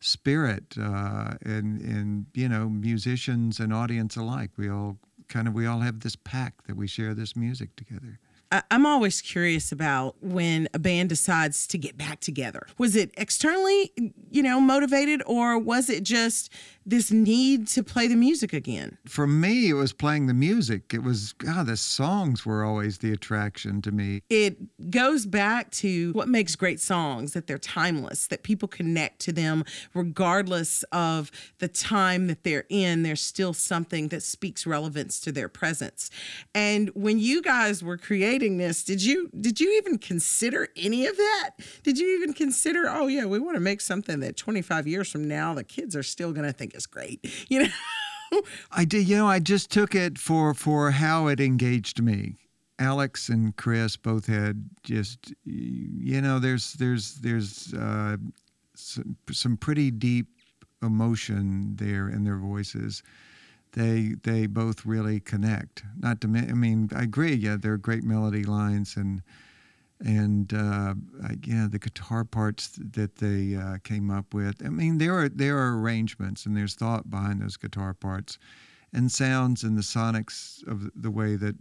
spirit, 0.00 0.76
uh, 0.80 1.34
and 1.44 1.80
and 1.80 2.26
you 2.34 2.48
know, 2.48 2.68
musicians 2.68 3.60
and 3.60 3.72
audience 3.72 4.16
alike. 4.16 4.50
We 4.56 4.68
all 4.68 4.98
kind 5.28 5.48
of 5.48 5.54
we 5.54 5.66
all 5.66 5.80
have 5.80 6.00
this 6.00 6.16
pack 6.16 6.54
that 6.66 6.76
we 6.76 6.86
share 6.86 7.14
this 7.14 7.36
music 7.36 7.74
together. 7.76 8.18
I- 8.50 8.62
I'm 8.70 8.86
always 8.86 9.20
curious 9.20 9.72
about 9.72 10.16
when 10.22 10.68
a 10.72 10.78
band 10.78 11.10
decides 11.10 11.66
to 11.66 11.78
get 11.78 11.98
back 11.98 12.20
together. 12.20 12.66
Was 12.78 12.96
it 12.96 13.12
externally, 13.16 13.92
you 14.30 14.42
know, 14.42 14.60
motivated, 14.60 15.22
or 15.26 15.58
was 15.58 15.90
it 15.90 16.02
just 16.02 16.50
this 16.86 17.10
need 17.10 17.66
to 17.68 17.82
play 17.82 18.06
the 18.06 18.16
music 18.16 18.54
again? 18.54 18.96
For 19.04 19.26
me, 19.26 19.68
it 19.68 19.74
was 19.74 19.92
playing 19.92 20.26
the 20.26 20.32
music. 20.34 20.94
It 20.94 21.02
was 21.02 21.34
God. 21.34 21.66
The 21.66 21.76
songs 21.76 22.46
were 22.46 22.64
always 22.64 22.98
the 22.98 23.12
attraction 23.12 23.82
to 23.82 23.92
me. 23.92 24.22
It 24.30 24.90
goes 24.90 25.26
back 25.26 25.70
to 25.72 26.12
what 26.12 26.28
makes 26.28 26.56
great 26.56 26.80
songs 26.80 27.34
that 27.34 27.46
they're 27.46 27.58
timeless, 27.58 28.26
that 28.28 28.42
people 28.42 28.68
connect 28.68 29.18
to 29.20 29.32
them 29.32 29.64
regardless 29.92 30.82
of 30.84 31.30
the 31.58 31.68
time 31.68 32.28
that 32.28 32.44
they're 32.44 32.64
in. 32.70 33.02
There's 33.02 33.20
still 33.20 33.52
something 33.52 34.08
that 34.08 34.22
speaks 34.22 34.66
relevance 34.66 35.20
to 35.20 35.32
their 35.32 35.50
presence. 35.50 36.10
And 36.54 36.88
when 36.94 37.18
you 37.18 37.42
guys 37.42 37.82
were 37.82 37.98
creating 37.98 38.37
this, 38.38 38.84
did 38.84 39.02
you 39.02 39.30
did 39.38 39.60
you 39.60 39.76
even 39.78 39.98
consider 39.98 40.68
any 40.76 41.06
of 41.06 41.16
that? 41.16 41.50
Did 41.82 41.98
you 41.98 42.16
even 42.16 42.32
consider, 42.32 42.84
oh 42.88 43.06
yeah, 43.06 43.24
we 43.24 43.38
want 43.38 43.56
to 43.56 43.60
make 43.60 43.80
something 43.80 44.20
that 44.20 44.36
25 44.36 44.86
years 44.86 45.10
from 45.10 45.26
now 45.26 45.54
the 45.54 45.64
kids 45.64 45.96
are 45.96 46.02
still 46.02 46.32
going 46.32 46.46
to 46.46 46.52
think 46.52 46.74
is 46.74 46.86
great, 46.86 47.20
you 47.48 47.64
know? 47.64 48.42
I 48.70 48.84
did. 48.84 49.08
You 49.08 49.16
know, 49.16 49.26
I 49.26 49.38
just 49.38 49.70
took 49.70 49.94
it 49.94 50.18
for 50.18 50.54
for 50.54 50.90
how 50.90 51.26
it 51.28 51.40
engaged 51.40 52.02
me. 52.02 52.36
Alex 52.78 53.28
and 53.28 53.56
Chris 53.56 53.96
both 53.96 54.26
had 54.26 54.70
just, 54.82 55.34
you 55.44 56.20
know, 56.20 56.38
there's 56.38 56.74
there's 56.74 57.16
there's 57.16 57.74
uh, 57.74 58.16
some, 58.74 59.16
some 59.32 59.56
pretty 59.56 59.90
deep 59.90 60.26
emotion 60.82 61.74
there 61.76 62.08
in 62.08 62.24
their 62.24 62.36
voices. 62.36 63.02
They 63.72 64.14
they 64.22 64.46
both 64.46 64.86
really 64.86 65.20
connect. 65.20 65.84
Not 65.98 66.20
to 66.22 66.28
I 66.28 66.52
mean, 66.54 66.90
I 66.94 67.02
agree. 67.02 67.34
Yeah, 67.34 67.56
they're 67.60 67.76
great 67.76 68.04
melody 68.04 68.44
lines 68.44 68.96
and 68.96 69.22
and 70.00 70.52
uh, 70.54 70.94
yeah, 71.44 71.66
the 71.68 71.78
guitar 71.78 72.24
parts 72.24 72.78
that 72.78 73.16
they 73.16 73.56
uh, 73.56 73.78
came 73.82 74.10
up 74.10 74.32
with. 74.32 74.64
I 74.64 74.68
mean, 74.68 74.98
there 74.98 75.18
are 75.18 75.28
there 75.28 75.58
are 75.58 75.78
arrangements 75.78 76.46
and 76.46 76.56
there's 76.56 76.74
thought 76.74 77.10
behind 77.10 77.42
those 77.42 77.56
guitar 77.56 77.94
parts, 77.94 78.38
and 78.92 79.10
sounds 79.10 79.64
and 79.64 79.76
the 79.76 79.82
sonics 79.82 80.66
of 80.66 80.90
the 80.94 81.10
way 81.10 81.36
that 81.36 81.56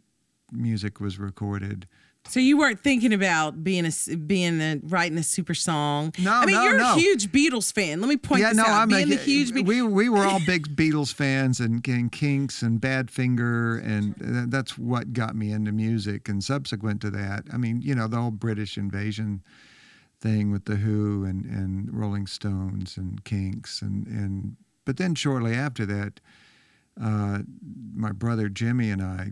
music 0.52 1.00
was 1.00 1.20
recorded. 1.20 1.88
So 2.30 2.40
you 2.40 2.58
weren't 2.58 2.80
thinking 2.80 3.14
about 3.14 3.64
being 3.64 3.86
a 3.86 4.16
being 4.16 4.62
a 4.62 4.80
writing 4.84 5.18
a 5.18 5.24
super 5.24 5.54
song. 5.54 6.14
No, 6.20 6.34
I 6.34 6.46
mean 6.46 6.56
no, 6.56 6.64
you're 6.64 6.78
no. 6.78 6.94
a 6.94 7.00
huge 7.00 7.32
Beatles 7.32 7.72
fan. 7.72 8.02
Let 8.02 8.10
me 8.10 8.18
point 8.18 8.42
yeah, 8.42 8.50
this 8.50 8.58
no, 8.58 8.64
out. 8.64 8.82
I'm 8.82 8.90
being 8.90 9.04
a, 9.04 9.16
the 9.16 9.16
huge 9.16 9.54
Be- 9.54 9.64
we 9.64 9.82
we 9.82 10.10
were 10.10 10.26
all 10.26 10.40
big 10.46 10.68
Beatles 10.76 11.14
fans 11.14 11.60
and, 11.60 11.86
and 11.88 12.12
Kinks 12.12 12.62
and 12.62 12.82
Badfinger, 12.82 13.84
and 13.84 14.52
that's 14.52 14.78
what 14.78 15.14
got 15.14 15.36
me 15.36 15.52
into 15.52 15.72
music. 15.72 16.28
And 16.28 16.44
subsequent 16.44 17.02
to 17.02 17.10
that, 17.12 17.46
I 17.52 17.58
mean, 17.58 17.82
you 17.82 17.96
know, 17.96 18.08
the 18.08 18.18
whole 18.18 18.32
British 18.32 18.78
invasion 18.78 19.42
thing 20.20 20.52
with 20.52 20.66
the 20.66 20.78
Who 20.78 21.24
and, 21.24 21.46
and 21.46 21.94
Rolling 21.94 22.28
Stones 22.28 22.98
and 22.98 23.24
Kinks, 23.24 23.82
and 23.82 24.06
and 24.08 24.58
but 24.86 24.98
then 24.98 25.16
shortly 25.16 25.54
after 25.54 25.86
that, 25.86 26.20
uh, 27.02 27.40
my 27.94 28.12
brother 28.12 28.50
Jimmy 28.50 28.90
and 28.90 29.02
I 29.02 29.32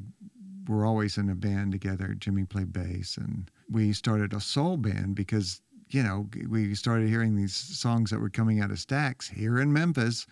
were 0.67 0.85
always 0.85 1.17
in 1.17 1.29
a 1.29 1.35
band 1.35 1.71
together. 1.71 2.15
Jimmy 2.17 2.45
played 2.45 2.73
bass, 2.73 3.17
and 3.17 3.49
we 3.69 3.93
started 3.93 4.33
a 4.33 4.41
soul 4.41 4.77
band 4.77 5.15
because 5.15 5.61
you 5.89 6.01
know 6.03 6.27
we 6.49 6.73
started 6.75 7.07
hearing 7.09 7.35
these 7.35 7.55
songs 7.55 8.09
that 8.11 8.19
were 8.19 8.29
coming 8.29 8.59
out 8.61 8.71
of 8.71 8.77
Stax 8.77 9.31
here 9.31 9.59
in 9.59 9.71
Memphis, 9.71 10.25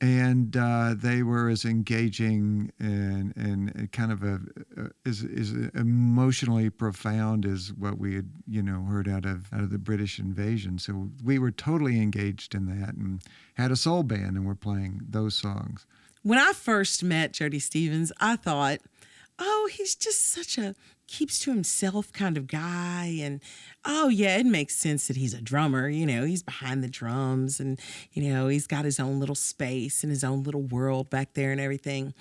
and 0.00 0.56
uh, 0.56 0.94
they 0.96 1.22
were 1.22 1.48
as 1.48 1.64
engaging 1.64 2.70
and 2.78 3.32
and 3.36 3.90
kind 3.92 4.12
of 4.12 4.22
a, 4.22 4.40
a 4.76 4.90
as, 5.08 5.24
as 5.24 5.52
emotionally 5.74 6.68
profound 6.70 7.46
as 7.46 7.72
what 7.72 7.98
we 7.98 8.14
had 8.16 8.30
you 8.46 8.62
know 8.62 8.82
heard 8.84 9.08
out 9.08 9.24
of 9.24 9.52
out 9.52 9.60
of 9.60 9.70
the 9.70 9.78
British 9.78 10.18
invasion. 10.18 10.78
So 10.78 11.10
we 11.24 11.38
were 11.38 11.50
totally 11.50 12.00
engaged 12.00 12.54
in 12.54 12.66
that 12.66 12.94
and 12.94 13.22
had 13.54 13.70
a 13.70 13.76
soul 13.76 14.02
band, 14.02 14.36
and 14.36 14.46
we're 14.46 14.54
playing 14.54 15.00
those 15.08 15.34
songs. 15.34 15.86
when 16.22 16.38
I 16.38 16.52
first 16.52 17.02
met 17.02 17.32
Jody 17.32 17.58
Stephens, 17.58 18.12
I 18.20 18.36
thought, 18.36 18.80
oh, 19.38 19.68
he's 19.72 19.94
just 19.94 20.28
such 20.28 20.58
a 20.58 20.74
keeps 21.08 21.38
to 21.40 21.50
himself 21.50 22.12
kind 22.12 22.36
of 22.36 22.46
guy. 22.46 23.16
And 23.20 23.40
oh, 23.84 24.08
yeah, 24.08 24.36
it 24.36 24.46
makes 24.46 24.74
sense 24.74 25.08
that 25.08 25.16
he's 25.16 25.34
a 25.34 25.40
drummer. 25.40 25.88
You 25.88 26.06
know, 26.06 26.24
he's 26.24 26.42
behind 26.42 26.82
the 26.82 26.88
drums 26.88 27.60
and, 27.60 27.80
you 28.12 28.28
know, 28.28 28.48
he's 28.48 28.66
got 28.66 28.84
his 28.84 28.98
own 28.98 29.20
little 29.20 29.34
space 29.34 30.02
and 30.02 30.10
his 30.10 30.24
own 30.24 30.42
little 30.42 30.62
world 30.62 31.10
back 31.10 31.34
there 31.34 31.52
and 31.52 31.60
everything. 31.60 32.14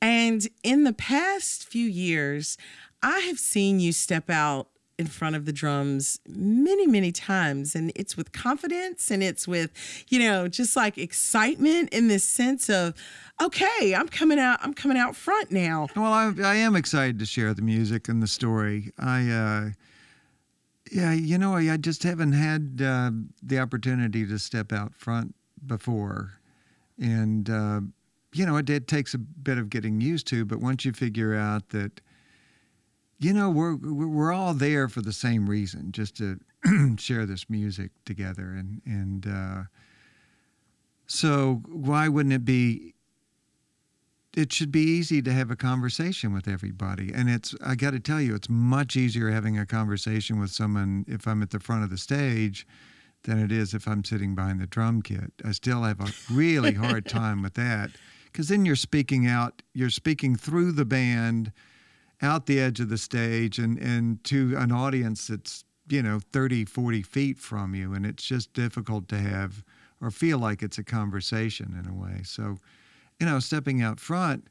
And 0.00 0.46
in 0.62 0.84
the 0.84 0.92
past 0.92 1.68
few 1.68 1.86
years, 1.86 2.56
I 3.02 3.20
have 3.20 3.38
seen 3.38 3.80
you 3.80 3.92
step 3.92 4.30
out 4.30 4.68
in 5.00 5.06
front 5.06 5.34
of 5.34 5.46
the 5.46 5.52
drums 5.52 6.20
many, 6.28 6.86
many 6.86 7.10
times. 7.10 7.74
And 7.74 7.90
it's 7.96 8.18
with 8.18 8.32
confidence 8.32 9.10
and 9.10 9.22
it's 9.22 9.48
with, 9.48 9.72
you 10.10 10.18
know, 10.18 10.46
just 10.46 10.76
like 10.76 10.98
excitement 10.98 11.88
in 11.88 12.08
this 12.08 12.22
sense 12.22 12.68
of, 12.68 12.92
okay, 13.42 13.94
I'm 13.96 14.08
coming 14.08 14.38
out, 14.38 14.58
I'm 14.62 14.74
coming 14.74 14.98
out 14.98 15.16
front 15.16 15.50
now. 15.50 15.88
Well, 15.96 16.12
I, 16.12 16.34
I 16.44 16.56
am 16.56 16.76
excited 16.76 17.18
to 17.18 17.24
share 17.24 17.54
the 17.54 17.62
music 17.62 18.10
and 18.10 18.22
the 18.22 18.26
story. 18.26 18.92
I, 18.98 19.30
uh, 19.30 19.70
yeah, 20.92 21.14
you 21.14 21.38
know, 21.38 21.54
I, 21.54 21.72
I 21.72 21.76
just 21.78 22.02
haven't 22.02 22.32
had 22.32 22.82
uh, 22.84 23.10
the 23.42 23.58
opportunity 23.58 24.26
to 24.26 24.38
step 24.38 24.70
out 24.70 24.94
front 24.94 25.34
before, 25.66 26.32
and 26.98 27.48
uh, 27.48 27.80
you 28.34 28.44
know, 28.44 28.56
it, 28.56 28.68
it 28.68 28.88
takes 28.88 29.14
a 29.14 29.18
bit 29.18 29.56
of 29.56 29.70
getting 29.70 30.00
used 30.00 30.26
to. 30.28 30.44
But 30.44 30.58
once 30.58 30.84
you 30.84 30.92
figure 30.92 31.34
out 31.34 31.68
that, 31.70 32.00
you 33.20 33.32
know, 33.32 33.50
we're 33.50 33.76
we're 33.76 34.32
all 34.32 34.54
there 34.54 34.88
for 34.88 35.02
the 35.02 35.12
same 35.12 35.48
reason, 35.48 35.92
just 35.92 36.16
to 36.16 36.40
share 36.98 37.26
this 37.26 37.48
music 37.48 37.90
together, 38.04 38.54
and 38.54 38.80
and 38.84 39.26
uh, 39.26 39.62
so 41.06 41.62
why 41.66 42.08
wouldn't 42.08 42.32
it 42.32 42.44
be 42.44 42.94
it 44.34 44.52
should 44.52 44.70
be 44.70 44.82
easy 44.82 45.20
to 45.22 45.32
have 45.32 45.50
a 45.50 45.56
conversation 45.56 46.32
with 46.32 46.46
everybody. 46.46 47.12
And 47.12 47.28
it's, 47.28 47.54
I 47.64 47.74
got 47.74 47.90
to 47.92 48.00
tell 48.00 48.20
you, 48.20 48.34
it's 48.34 48.48
much 48.48 48.96
easier 48.96 49.30
having 49.30 49.58
a 49.58 49.66
conversation 49.66 50.38
with 50.38 50.50
someone 50.50 51.04
if 51.08 51.26
I'm 51.26 51.42
at 51.42 51.50
the 51.50 51.58
front 51.58 51.82
of 51.82 51.90
the 51.90 51.98
stage 51.98 52.66
than 53.24 53.38
it 53.38 53.50
is 53.50 53.74
if 53.74 53.88
I'm 53.88 54.04
sitting 54.04 54.34
behind 54.34 54.60
the 54.60 54.66
drum 54.66 55.02
kit. 55.02 55.32
I 55.44 55.52
still 55.52 55.82
have 55.82 56.00
a 56.00 56.12
really 56.32 56.74
hard 56.74 57.06
time 57.08 57.42
with 57.42 57.54
that 57.54 57.90
because 58.26 58.48
then 58.48 58.64
you're 58.64 58.76
speaking 58.76 59.26
out, 59.26 59.62
you're 59.74 59.90
speaking 59.90 60.36
through 60.36 60.72
the 60.72 60.84
band, 60.84 61.52
out 62.22 62.46
the 62.46 62.60
edge 62.60 62.80
of 62.80 62.88
the 62.88 62.98
stage, 62.98 63.58
and, 63.58 63.78
and 63.78 64.22
to 64.24 64.54
an 64.56 64.72
audience 64.72 65.26
that's, 65.26 65.64
you 65.88 66.02
know, 66.02 66.20
30, 66.32 66.64
40 66.64 67.02
feet 67.02 67.38
from 67.38 67.74
you. 67.74 67.94
And 67.94 68.04
it's 68.04 68.24
just 68.24 68.52
difficult 68.52 69.08
to 69.08 69.18
have 69.18 69.64
or 70.00 70.10
feel 70.10 70.38
like 70.38 70.62
it's 70.62 70.78
a 70.78 70.84
conversation 70.84 71.76
in 71.78 71.90
a 71.90 71.94
way. 71.94 72.22
So, 72.24 72.56
you 73.18 73.26
know, 73.26 73.38
stepping 73.38 73.82
out 73.82 74.00
front 74.00 74.48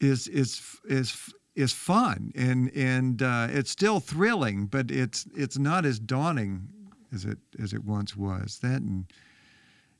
is 0.00 0.26
is 0.26 0.60
is 0.84 1.32
is 1.54 1.72
fun 1.72 2.32
and 2.34 2.74
and 2.74 3.22
uh, 3.22 3.48
it's 3.50 3.70
still 3.70 4.00
thrilling, 4.00 4.66
but 4.66 4.90
it's 4.90 5.26
it's 5.36 5.58
not 5.58 5.84
as 5.84 5.98
daunting 5.98 6.68
as 7.12 7.24
it 7.24 7.38
as 7.62 7.72
it 7.72 7.84
once 7.84 8.16
was. 8.16 8.58
That 8.62 8.80
and 8.80 9.04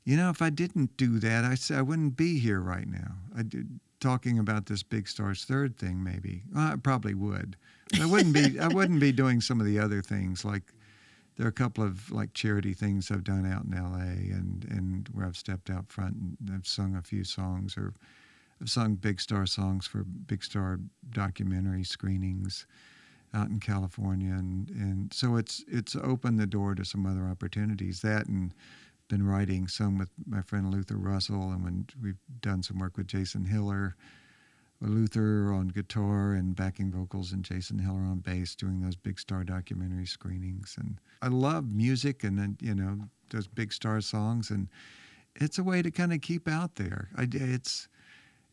you 0.03 0.17
know, 0.17 0.29
if 0.29 0.41
I 0.41 0.49
didn't 0.49 0.97
do 0.97 1.19
that, 1.19 1.45
I, 1.45 1.77
I 1.77 1.81
wouldn't 1.81 2.17
be 2.17 2.39
here 2.39 2.59
right 2.59 2.87
now. 2.87 3.15
I 3.37 3.43
did 3.43 3.79
talking 4.03 4.37
about 4.37 4.65
this 4.65 4.83
Big 4.83 5.07
Stars 5.07 5.45
Third 5.45 5.77
thing. 5.77 6.03
Maybe 6.03 6.43
well, 6.53 6.73
I 6.73 6.75
probably 6.75 7.13
would. 7.13 7.55
But 7.89 8.01
I 8.01 8.05
wouldn't 8.05 8.33
be. 8.33 8.59
I 8.59 8.67
wouldn't 8.67 8.99
be 8.99 9.11
doing 9.11 9.39
some 9.41 9.59
of 9.59 9.65
the 9.65 9.79
other 9.79 10.01
things 10.01 10.43
like 10.43 10.73
there 11.37 11.45
are 11.45 11.49
a 11.49 11.53
couple 11.53 11.83
of 11.83 12.11
like 12.11 12.33
charity 12.33 12.73
things 12.73 13.09
I've 13.09 13.23
done 13.23 13.49
out 13.49 13.63
in 13.63 13.73
L.A. 13.73 14.35
and 14.35 14.65
and 14.69 15.09
where 15.13 15.25
I've 15.25 15.37
stepped 15.37 15.69
out 15.69 15.87
front 15.87 16.15
and 16.15 16.37
I've 16.53 16.67
sung 16.67 16.95
a 16.95 17.01
few 17.01 17.23
songs 17.23 17.77
or 17.77 17.93
I've 18.61 18.69
sung 18.69 18.95
Big 18.95 19.21
Star 19.21 19.45
songs 19.45 19.87
for 19.87 20.03
Big 20.03 20.43
Star 20.43 20.79
documentary 21.11 21.85
screenings 21.85 22.67
out 23.33 23.47
in 23.47 23.59
California 23.59 24.33
and 24.33 24.69
and 24.69 25.13
so 25.13 25.37
it's 25.37 25.63
it's 25.67 25.95
opened 25.95 26.39
the 26.39 26.45
door 26.45 26.75
to 26.75 26.83
some 26.83 27.05
other 27.05 27.25
opportunities 27.25 28.01
that 28.01 28.27
and 28.27 28.53
been 29.13 29.27
writing 29.27 29.67
some 29.67 29.99
with 29.99 30.09
my 30.25 30.41
friend 30.41 30.71
Luther 30.71 30.97
Russell 30.97 31.51
and 31.51 31.63
when 31.63 31.85
we've 32.01 32.17
done 32.41 32.63
some 32.63 32.79
work 32.79 32.97
with 32.97 33.05
Jason 33.05 33.45
Hiller 33.45 33.95
Luther 34.81 35.53
on 35.53 35.67
guitar 35.67 36.33
and 36.33 36.55
backing 36.55 36.91
vocals 36.91 37.31
and 37.31 37.45
Jason 37.45 37.77
Hiller 37.77 37.99
on 37.99 38.21
bass 38.21 38.55
doing 38.55 38.81
those 38.81 38.95
big 38.95 39.19
star 39.19 39.43
documentary 39.43 40.07
screenings. 40.07 40.75
And 40.79 40.97
I 41.21 41.27
love 41.27 41.71
music 41.71 42.23
and 42.23 42.39
then 42.39 42.57
you 42.59 42.73
know 42.73 43.01
those 43.29 43.45
big 43.45 43.71
star 43.71 44.01
songs 44.01 44.49
and 44.49 44.67
it's 45.35 45.59
a 45.59 45.63
way 45.63 45.83
to 45.83 45.91
kind 45.91 46.11
of 46.11 46.21
keep 46.21 46.47
out 46.47 46.73
there. 46.73 47.09
I, 47.15 47.27
it's 47.31 47.87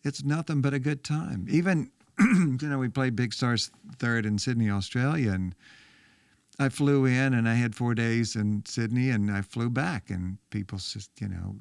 it's 0.04 0.22
nothing 0.22 0.61
but 0.61 0.74
a 0.74 0.78
good 0.78 1.02
time. 1.02 1.46
Even 1.48 1.90
you 2.20 2.58
know 2.68 2.76
we 2.76 2.90
played 2.90 3.16
big 3.16 3.32
stars 3.32 3.70
third 3.96 4.26
in 4.26 4.36
Sydney 4.36 4.68
Australia 4.68 5.32
and 5.32 5.54
I 6.61 6.68
flew 6.68 7.06
in 7.06 7.32
and 7.32 7.48
I 7.48 7.54
had 7.54 7.74
four 7.74 7.94
days 7.94 8.36
in 8.36 8.62
Sydney 8.66 9.08
and 9.08 9.30
I 9.30 9.40
flew 9.40 9.70
back 9.70 10.11
and 10.11 10.36
people 10.50 10.76
just 10.76 11.11
you 11.18 11.28
know 11.28 11.56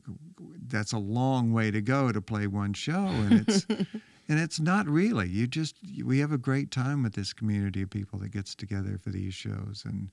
that's 0.68 0.92
a 0.92 0.98
long 0.98 1.54
way 1.54 1.72
to 1.72 1.82
go 1.82 2.12
to 2.12 2.22
play 2.22 2.48
one 2.48 2.74
show 2.74 3.06
and 3.06 3.48
it's 3.48 3.66
and 4.30 4.40
it's 4.40 4.60
not 4.60 4.88
really. 4.88 5.30
You 5.30 5.48
just 5.48 5.78
we 6.04 6.20
have 6.20 6.34
a 6.34 6.38
great 6.38 6.70
time 6.70 7.02
with 7.02 7.14
this 7.14 7.32
community 7.32 7.82
of 7.82 7.90
people 7.90 8.20
that 8.20 8.34
gets 8.34 8.54
together 8.54 9.00
for 9.02 9.10
these 9.10 9.34
shows 9.34 9.84
and 9.86 10.10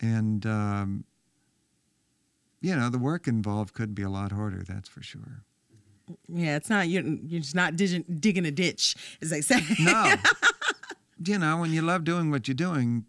and 0.00 0.46
um, 0.46 1.04
you 2.62 2.74
know 2.74 2.88
the 2.88 2.98
work 2.98 3.28
involved 3.28 3.74
could 3.74 3.94
be 3.94 4.02
a 4.02 4.10
lot 4.10 4.32
harder 4.32 4.64
that's 4.66 4.88
for 4.88 5.02
sure. 5.02 5.44
Yeah, 6.26 6.56
it's 6.56 6.70
not 6.70 6.88
you're, 6.88 7.02
you're 7.04 7.42
just 7.42 7.54
not 7.54 7.76
digging, 7.76 8.04
digging 8.18 8.46
a 8.46 8.50
ditch, 8.50 8.94
as 9.20 9.28
they 9.28 9.42
say. 9.42 9.60
no. 9.78 10.14
You 11.24 11.38
know 11.38 11.56
when 11.56 11.72
you 11.72 11.80
love 11.80 12.04
doing 12.04 12.30
what 12.30 12.46
you're 12.46 12.54
doing 12.54 13.06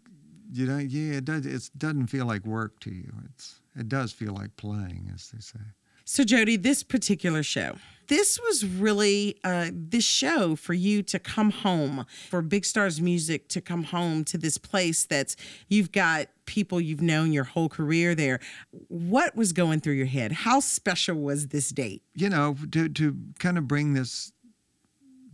you 0.52 0.66
know 0.66 0.78
yeah 0.78 1.14
it 1.18 1.24
does 1.24 1.46
it 1.46 1.70
doesn't 1.76 2.06
feel 2.08 2.26
like 2.26 2.44
work 2.46 2.78
to 2.80 2.90
you 2.90 3.12
it's 3.34 3.60
it 3.76 3.88
does 3.88 4.12
feel 4.12 4.32
like 4.32 4.56
playing 4.56 5.10
as 5.14 5.30
they 5.30 5.40
say 5.40 5.60
So, 6.04 6.24
Jody, 6.24 6.56
this 6.56 6.82
particular 6.82 7.42
show, 7.42 7.76
this 8.06 8.40
was 8.40 8.64
really 8.64 9.36
uh, 9.44 9.68
this 9.74 10.04
show 10.06 10.56
for 10.56 10.72
you 10.72 11.02
to 11.02 11.18
come 11.18 11.50
home, 11.50 12.06
for 12.30 12.40
Big 12.40 12.64
Stars 12.64 12.98
Music 12.98 13.46
to 13.48 13.60
come 13.60 13.82
home 13.84 14.24
to 14.24 14.38
this 14.38 14.56
place 14.56 15.04
that's 15.04 15.36
you've 15.68 15.92
got 15.92 16.28
people 16.46 16.80
you've 16.80 17.02
known 17.02 17.30
your 17.34 17.44
whole 17.44 17.68
career 17.68 18.14
there. 18.14 18.40
What 18.88 19.36
was 19.36 19.52
going 19.52 19.80
through 19.80 19.96
your 20.00 20.06
head? 20.06 20.32
How 20.32 20.60
special 20.60 21.16
was 21.16 21.48
this 21.48 21.68
date? 21.68 22.00
you 22.14 22.30
know, 22.30 22.56
to 22.72 22.88
to 22.88 23.14
kind 23.38 23.58
of 23.58 23.68
bring 23.68 23.92
this 23.92 24.32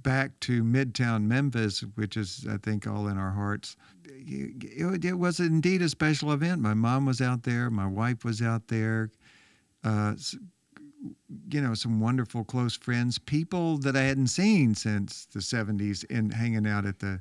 back 0.05 0.39
to 0.41 0.63
Midtown 0.63 1.25
Memphis, 1.25 1.81
which 1.97 2.17
is 2.17 2.47
I 2.49 2.59
think 2.59 2.87
all 2.87 3.09
in 3.09 3.19
our 3.19 3.33
hearts. 3.33 3.77
It, 4.07 5.19
was 5.19 5.41
indeed 5.41 5.83
a 5.83 5.89
special 5.89 6.33
event. 6.33 6.61
My 6.61 6.75
mom 6.75 7.07
was 7.07 7.21
out 7.21 7.43
there. 7.43 7.69
My 7.71 7.87
wife 7.87 8.25
was 8.25 8.41
out 8.41 8.69
there. 8.69 9.11
Uh, 9.83 10.15
you 11.51 11.61
know, 11.61 11.75
some 11.75 12.01
wonderful 12.01 12.45
close 12.45 12.77
friends, 12.77 13.19
people 13.19 13.79
that 13.79 13.97
I 13.97 14.03
hadn't 14.03 14.29
seen 14.29 14.75
since 14.77 15.27
the 15.27 15.41
'70s, 15.41 16.05
and 16.09 16.33
hanging 16.33 16.67
out 16.67 16.87
at 16.87 17.01
the 17.01 17.21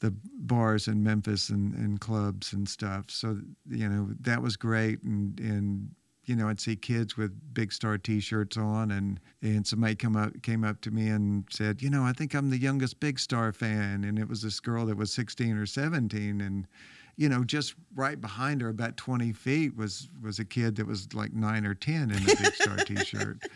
the 0.00 0.14
bars 0.34 0.86
in 0.86 1.02
Memphis 1.02 1.48
and, 1.48 1.74
and 1.74 2.00
clubs 2.00 2.52
and 2.52 2.68
stuff. 2.68 3.06
So 3.08 3.40
you 3.68 3.88
know 3.88 4.08
that 4.20 4.40
was 4.40 4.56
great, 4.56 5.02
and 5.02 5.38
and 5.40 5.90
you 6.28 6.36
know 6.36 6.48
I'd 6.48 6.60
see 6.60 6.76
kids 6.76 7.16
with 7.16 7.32
Big 7.54 7.72
Star 7.72 7.98
T-shirts 7.98 8.56
on, 8.56 8.90
and 8.90 9.20
and 9.42 9.66
somebody 9.66 9.94
come 9.94 10.16
up 10.16 10.42
came 10.42 10.64
up 10.64 10.80
to 10.82 10.90
me 10.90 11.08
and 11.08 11.44
said, 11.50 11.82
you 11.82 11.90
know, 11.90 12.04
I 12.04 12.12
think 12.12 12.34
I'm 12.34 12.50
the 12.50 12.58
youngest 12.58 13.00
Big 13.00 13.18
Star 13.18 13.52
fan, 13.52 14.04
and 14.04 14.18
it 14.18 14.28
was 14.28 14.42
this 14.42 14.60
girl 14.60 14.86
that 14.86 14.96
was 14.96 15.12
16 15.12 15.56
or 15.56 15.66
17, 15.66 16.40
and 16.40 16.66
you 17.16 17.28
know 17.28 17.44
just 17.44 17.74
right 17.94 18.20
behind 18.20 18.60
her, 18.60 18.68
about 18.68 18.96
20 18.96 19.32
feet, 19.32 19.76
was 19.76 20.08
was 20.22 20.38
a 20.38 20.44
kid 20.44 20.76
that 20.76 20.86
was 20.86 21.12
like 21.14 21.32
nine 21.32 21.64
or 21.64 21.74
10 21.74 22.10
in 22.10 22.16
a 22.16 22.26
Big 22.26 22.54
Star 22.54 22.76
T-shirt. 22.76 23.42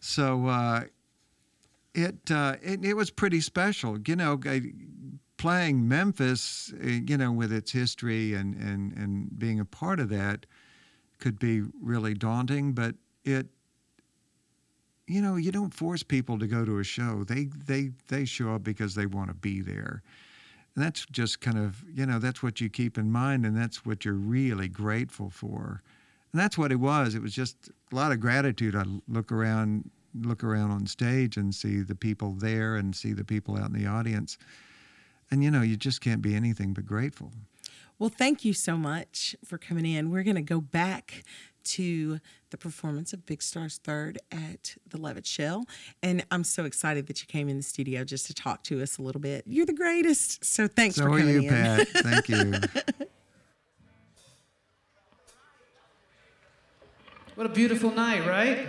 So. 0.00 0.46
Uh, 0.46 0.84
it, 1.94 2.30
uh, 2.30 2.54
it 2.62 2.84
it 2.84 2.94
was 2.94 3.10
pretty 3.10 3.40
special, 3.40 3.98
you 4.06 4.14
know. 4.14 4.38
I, 4.44 4.60
playing 5.38 5.88
Memphis, 5.88 6.74
uh, 6.84 6.86
you 6.86 7.16
know, 7.16 7.32
with 7.32 7.52
its 7.52 7.72
history 7.72 8.34
and, 8.34 8.54
and, 8.56 8.92
and 8.92 9.38
being 9.38 9.58
a 9.58 9.64
part 9.64 10.00
of 10.00 10.10
that 10.10 10.44
could 11.18 11.38
be 11.38 11.62
really 11.80 12.14
daunting, 12.14 12.72
but 12.72 12.94
it, 13.24 13.46
you 15.06 15.22
know, 15.22 15.36
you 15.36 15.50
don't 15.50 15.72
force 15.72 16.02
people 16.02 16.38
to 16.38 16.46
go 16.46 16.64
to 16.64 16.78
a 16.78 16.84
show. 16.84 17.24
They, 17.24 17.44
they, 17.44 17.90
they 18.08 18.24
show 18.24 18.54
up 18.54 18.62
because 18.62 18.94
they 18.94 19.06
want 19.06 19.28
to 19.28 19.34
be 19.34 19.60
there. 19.60 20.02
And 20.74 20.84
that's 20.84 21.06
just 21.06 21.40
kind 21.40 21.58
of, 21.58 21.82
you 21.92 22.06
know, 22.06 22.18
that's 22.18 22.42
what 22.42 22.60
you 22.60 22.68
keep 22.68 22.98
in 22.98 23.10
mind 23.10 23.44
and 23.44 23.56
that's 23.56 23.84
what 23.84 24.04
you're 24.04 24.14
really 24.14 24.68
grateful 24.68 25.30
for. 25.30 25.82
And 26.32 26.40
that's 26.40 26.58
what 26.58 26.70
it 26.70 26.76
was. 26.76 27.14
It 27.14 27.22
was 27.22 27.34
just 27.34 27.70
a 27.90 27.96
lot 27.96 28.12
of 28.12 28.20
gratitude. 28.20 28.76
I 28.76 28.84
look 29.08 29.32
around, 29.32 29.90
look 30.14 30.44
around 30.44 30.70
on 30.70 30.86
stage 30.86 31.36
and 31.36 31.54
see 31.54 31.80
the 31.80 31.94
people 31.94 32.32
there 32.32 32.76
and 32.76 32.94
see 32.94 33.12
the 33.12 33.24
people 33.24 33.56
out 33.56 33.70
in 33.70 33.72
the 33.72 33.86
audience 33.86 34.38
and 35.30 35.42
you 35.42 35.50
know 35.50 35.62
you 35.62 35.76
just 35.76 36.00
can't 36.00 36.22
be 36.22 36.34
anything 36.34 36.72
but 36.72 36.86
grateful 36.86 37.32
Well, 37.98 38.10
thank 38.10 38.44
you 38.44 38.52
so 38.52 38.76
much 38.76 39.34
for 39.44 39.58
coming 39.58 39.84
in. 39.84 40.10
We're 40.10 40.22
going 40.22 40.36
to 40.36 40.42
go 40.42 40.60
back 40.60 41.24
to 41.64 42.18
the 42.50 42.56
performance 42.56 43.12
of 43.12 43.26
Big 43.26 43.42
Stars 43.42 43.78
Third 43.82 44.18
at 44.32 44.76
the 44.88 44.98
Levitt 44.98 45.26
Shell. 45.26 45.64
And 46.02 46.24
I'm 46.30 46.44
so 46.44 46.64
excited 46.64 47.06
that 47.08 47.20
you 47.20 47.26
came 47.26 47.48
in 47.48 47.56
the 47.58 47.62
studio 47.62 48.04
just 48.04 48.26
to 48.26 48.34
talk 48.34 48.62
to 48.64 48.80
us 48.80 48.98
a 48.98 49.02
little 49.02 49.20
bit. 49.20 49.44
You're 49.46 49.66
the 49.66 49.74
greatest. 49.74 50.44
So 50.44 50.66
thanks 50.68 50.98
for 50.98 51.10
watching. 51.10 51.26
so 51.26 51.32
for 51.32 51.38
are 51.38 51.42
coming 51.42 51.42
you 51.42 51.48
in. 51.50 51.86
pat 51.86 51.88
thank 52.04 52.28
you 52.28 53.06
What 57.34 57.46
a 57.46 57.50
beautiful 57.50 57.92
night, 57.92 58.26
right? 58.26 58.66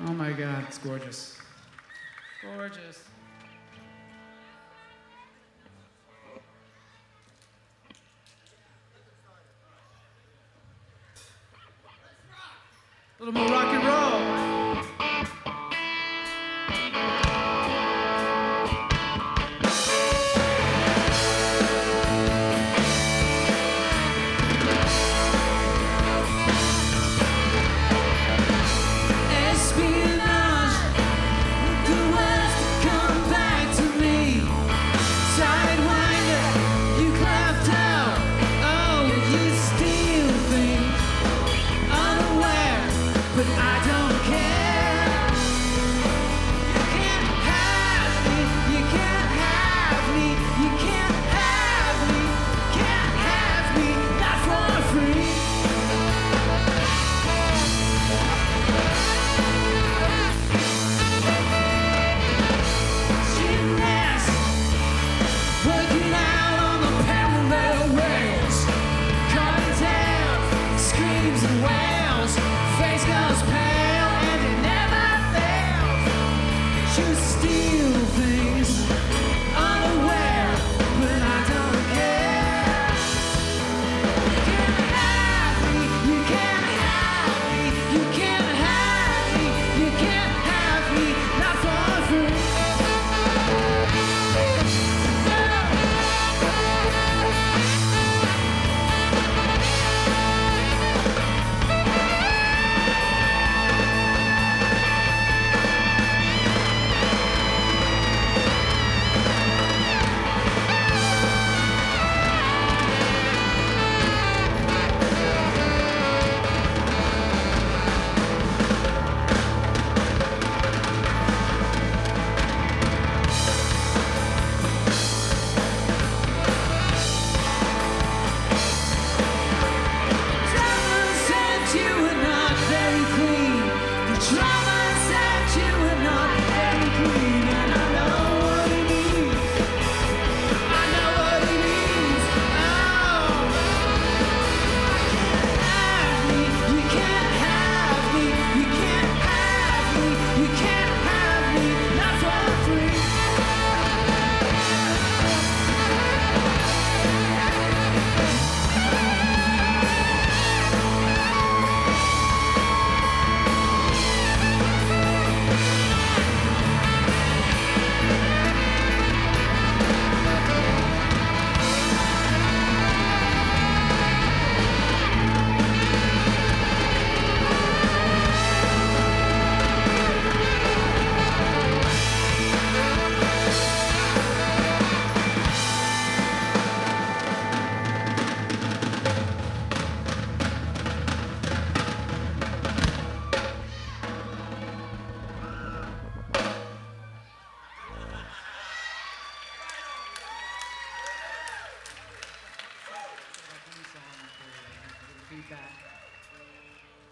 Oh 0.00 0.12
my 0.12 0.32
God, 0.32 0.64
it's 0.66 0.78
gorgeous. 0.78 1.36
Gorgeous. 2.42 3.04
A 13.20 13.24
little 13.24 13.38
more 13.38 13.52
rock 13.52 13.66
and 13.66 13.84
roll. 13.84 14.49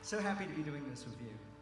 So 0.08 0.18
happy 0.18 0.46
to 0.46 0.52
be 0.54 0.62
doing 0.62 0.82
this 0.88 1.04
with 1.04 1.20
you. 1.20 1.57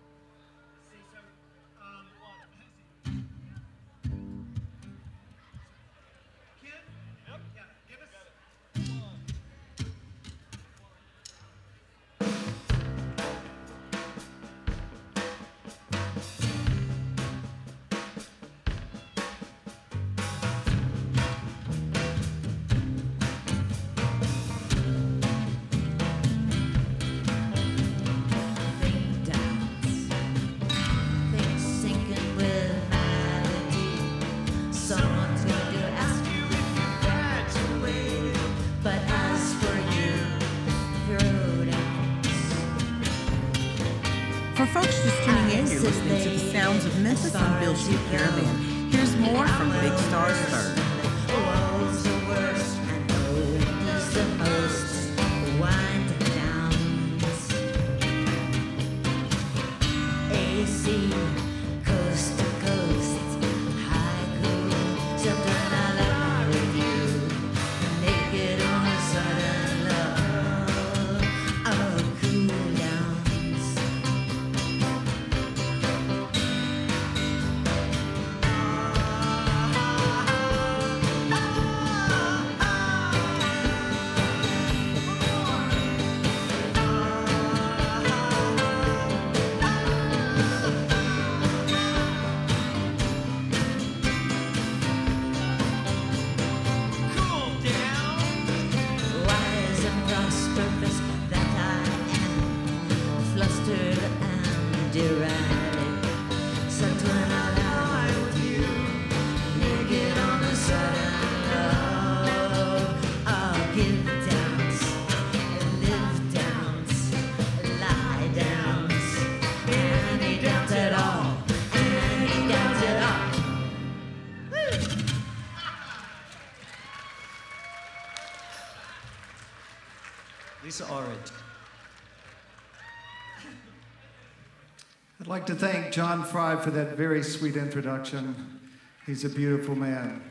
John 135.97 136.25
Fry 136.25 136.57
for 136.57 136.71
that 136.73 136.99
very 136.99 137.23
sweet 137.23 137.57
introduction. 137.57 138.61
He's 139.07 139.25
a 139.25 139.31
beautiful 139.31 139.75
man. 139.75 140.23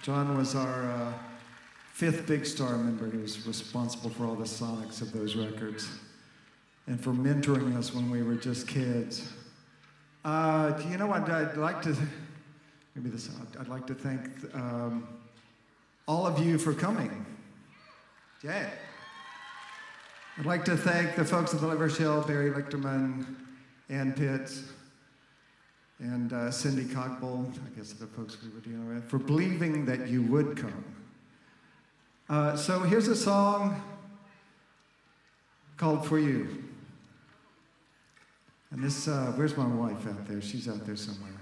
John 0.00 0.36
was 0.36 0.54
our 0.54 0.88
uh, 0.92 1.12
fifth 1.92 2.28
Big 2.28 2.46
Star 2.46 2.76
member. 2.76 3.10
He 3.10 3.16
was 3.18 3.44
responsible 3.44 4.10
for 4.10 4.26
all 4.26 4.36
the 4.36 4.44
sonics 4.44 5.02
of 5.02 5.10
those 5.12 5.34
records 5.34 5.88
and 6.86 7.00
for 7.00 7.10
mentoring 7.10 7.76
us 7.76 7.92
when 7.92 8.12
we 8.12 8.22
were 8.22 8.36
just 8.36 8.68
kids. 8.68 9.32
Uh, 10.24 10.80
you 10.88 10.96
know 10.96 11.08
what? 11.08 11.28
I'd 11.28 11.56
like 11.56 11.82
to, 11.82 11.96
maybe 12.94 13.10
this, 13.10 13.28
I'd, 13.40 13.62
I'd 13.62 13.68
like 13.68 13.88
to 13.88 13.94
thank 13.96 14.30
um, 14.54 15.08
all 16.06 16.28
of 16.28 16.38
you 16.38 16.58
for 16.58 16.72
coming. 16.72 17.26
Yeah. 18.44 18.70
I'd 20.38 20.46
like 20.46 20.64
to 20.66 20.76
thank 20.76 21.16
the 21.16 21.24
folks 21.24 21.52
at 21.54 21.60
the 21.60 21.66
Levitt 21.66 21.96
Shell, 21.96 22.22
Barry 22.22 22.52
Lichterman, 22.52 23.34
Ann 23.88 24.12
Pitts, 24.12 24.62
and 26.00 26.32
uh, 26.32 26.50
Cindy 26.50 26.84
Cockbull, 26.84 27.50
I 27.52 27.76
guess 27.76 27.92
the 27.92 28.06
folks 28.06 28.36
we 28.42 28.50
were 28.50 28.60
dealing 28.60 28.94
with, 28.94 29.08
for 29.10 29.18
believing 29.18 29.84
that 29.86 30.08
you 30.08 30.22
would 30.22 30.56
come. 30.56 30.84
Uh, 32.28 32.56
so 32.56 32.80
here's 32.80 33.08
a 33.08 33.16
song 33.16 33.82
called 35.76 36.06
For 36.06 36.18
You. 36.18 36.64
And 38.70 38.84
this, 38.84 39.08
uh, 39.08 39.32
where's 39.34 39.56
my 39.56 39.66
wife 39.66 40.06
out 40.06 40.28
there? 40.28 40.42
She's 40.42 40.68
out 40.68 40.84
there 40.84 40.96
somewhere. 40.96 41.37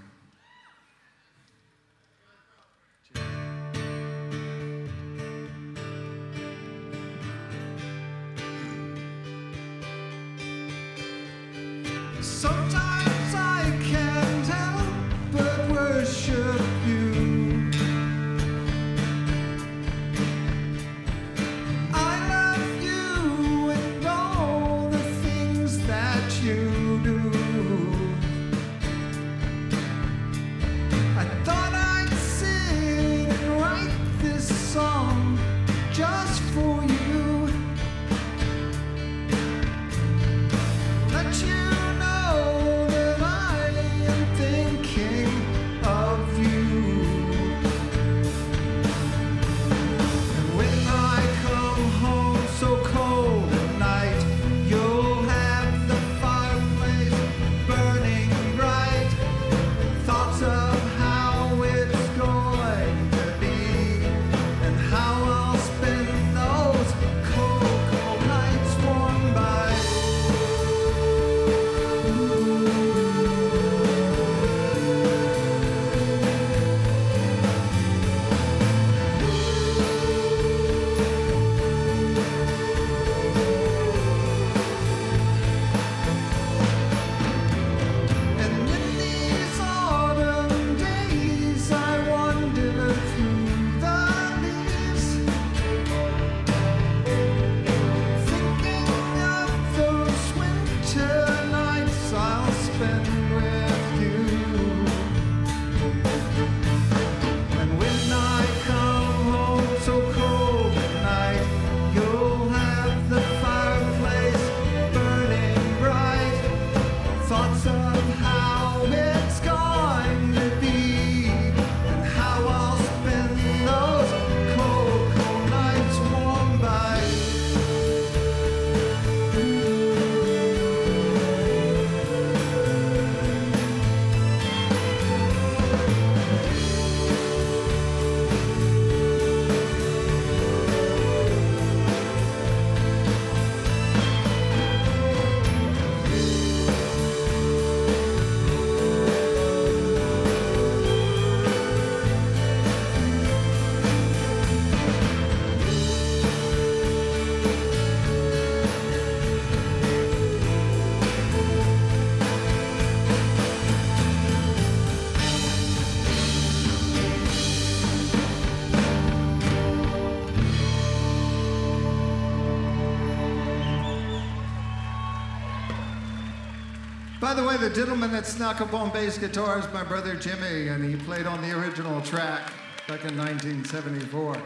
The 177.37 177.43
way, 177.43 177.55
the 177.55 177.69
gentleman 177.69 178.11
that 178.11 178.25
snuck 178.25 178.61
up 178.61 178.73
on 178.73 178.91
bass 178.91 179.19
guitar 179.19 179.59
is 179.59 179.71
my 179.71 179.83
brother 179.83 180.15
Jimmy, 180.15 180.69
and 180.69 180.83
he 180.83 180.95
played 180.95 181.27
on 181.27 181.39
the 181.43 181.51
original 181.55 182.01
track 182.01 182.51
back 182.87 183.05
in 183.05 183.15
1974. 183.15 184.41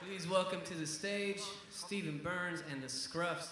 Please 0.00 0.26
welcome 0.26 0.62
to 0.62 0.72
the 0.72 0.86
stage 0.86 1.42
Stephen 1.68 2.18
Burns 2.24 2.62
and 2.72 2.82
the 2.82 2.86
Scruffs. 2.86 3.48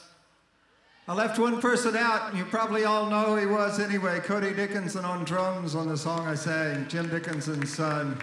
I 1.06 1.12
left 1.12 1.38
one 1.38 1.60
person 1.60 1.94
out, 1.94 2.30
and 2.30 2.38
you 2.38 2.46
probably 2.46 2.86
all 2.86 3.10
know 3.10 3.24
who 3.24 3.36
he 3.36 3.46
was 3.46 3.80
anyway. 3.80 4.20
Cody 4.20 4.54
Dickinson 4.54 5.04
on 5.04 5.24
drums 5.24 5.74
on 5.74 5.88
the 5.88 5.98
song 5.98 6.26
I 6.26 6.34
sang, 6.34 6.88
Jim 6.88 7.10
Dickinson's 7.10 7.70
son. 7.70 8.18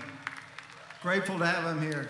Grateful 1.04 1.38
to 1.38 1.46
have 1.46 1.78
him 1.78 1.84
here. 1.84 2.10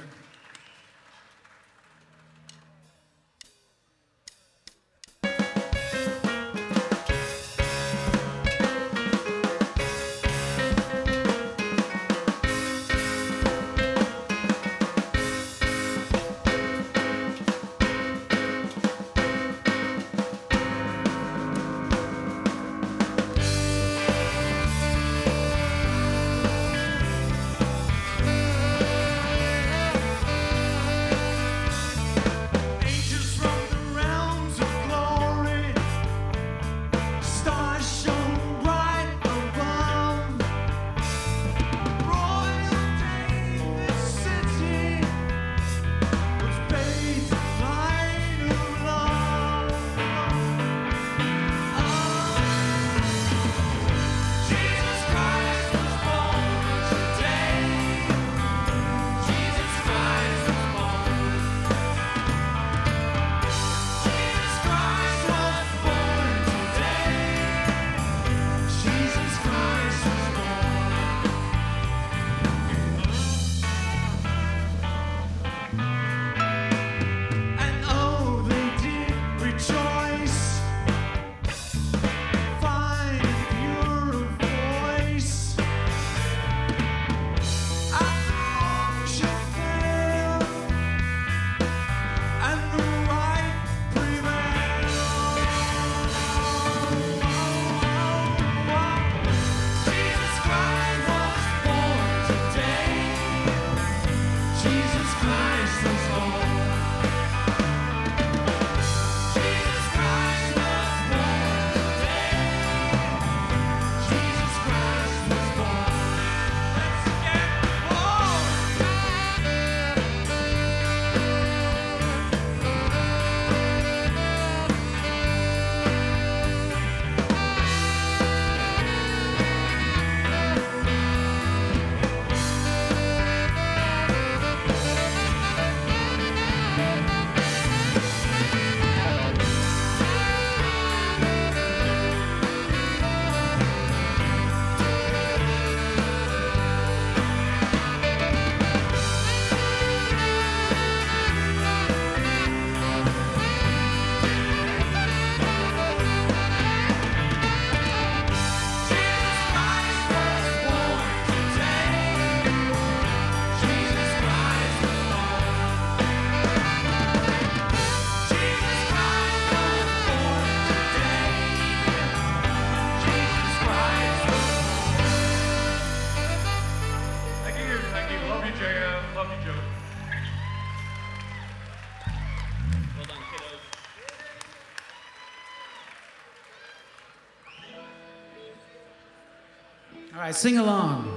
Sing 190.38 190.58
along. 190.60 191.12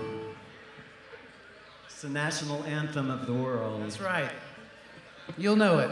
It's 1.85 2.01
the 2.01 2.09
national 2.09 2.65
anthem 2.65 3.11
of 3.11 3.27
the 3.27 3.35
world. 3.35 3.83
That's 3.83 4.01
right. 4.01 4.31
You'll 5.37 5.57
know 5.57 5.79
it. 5.79 5.91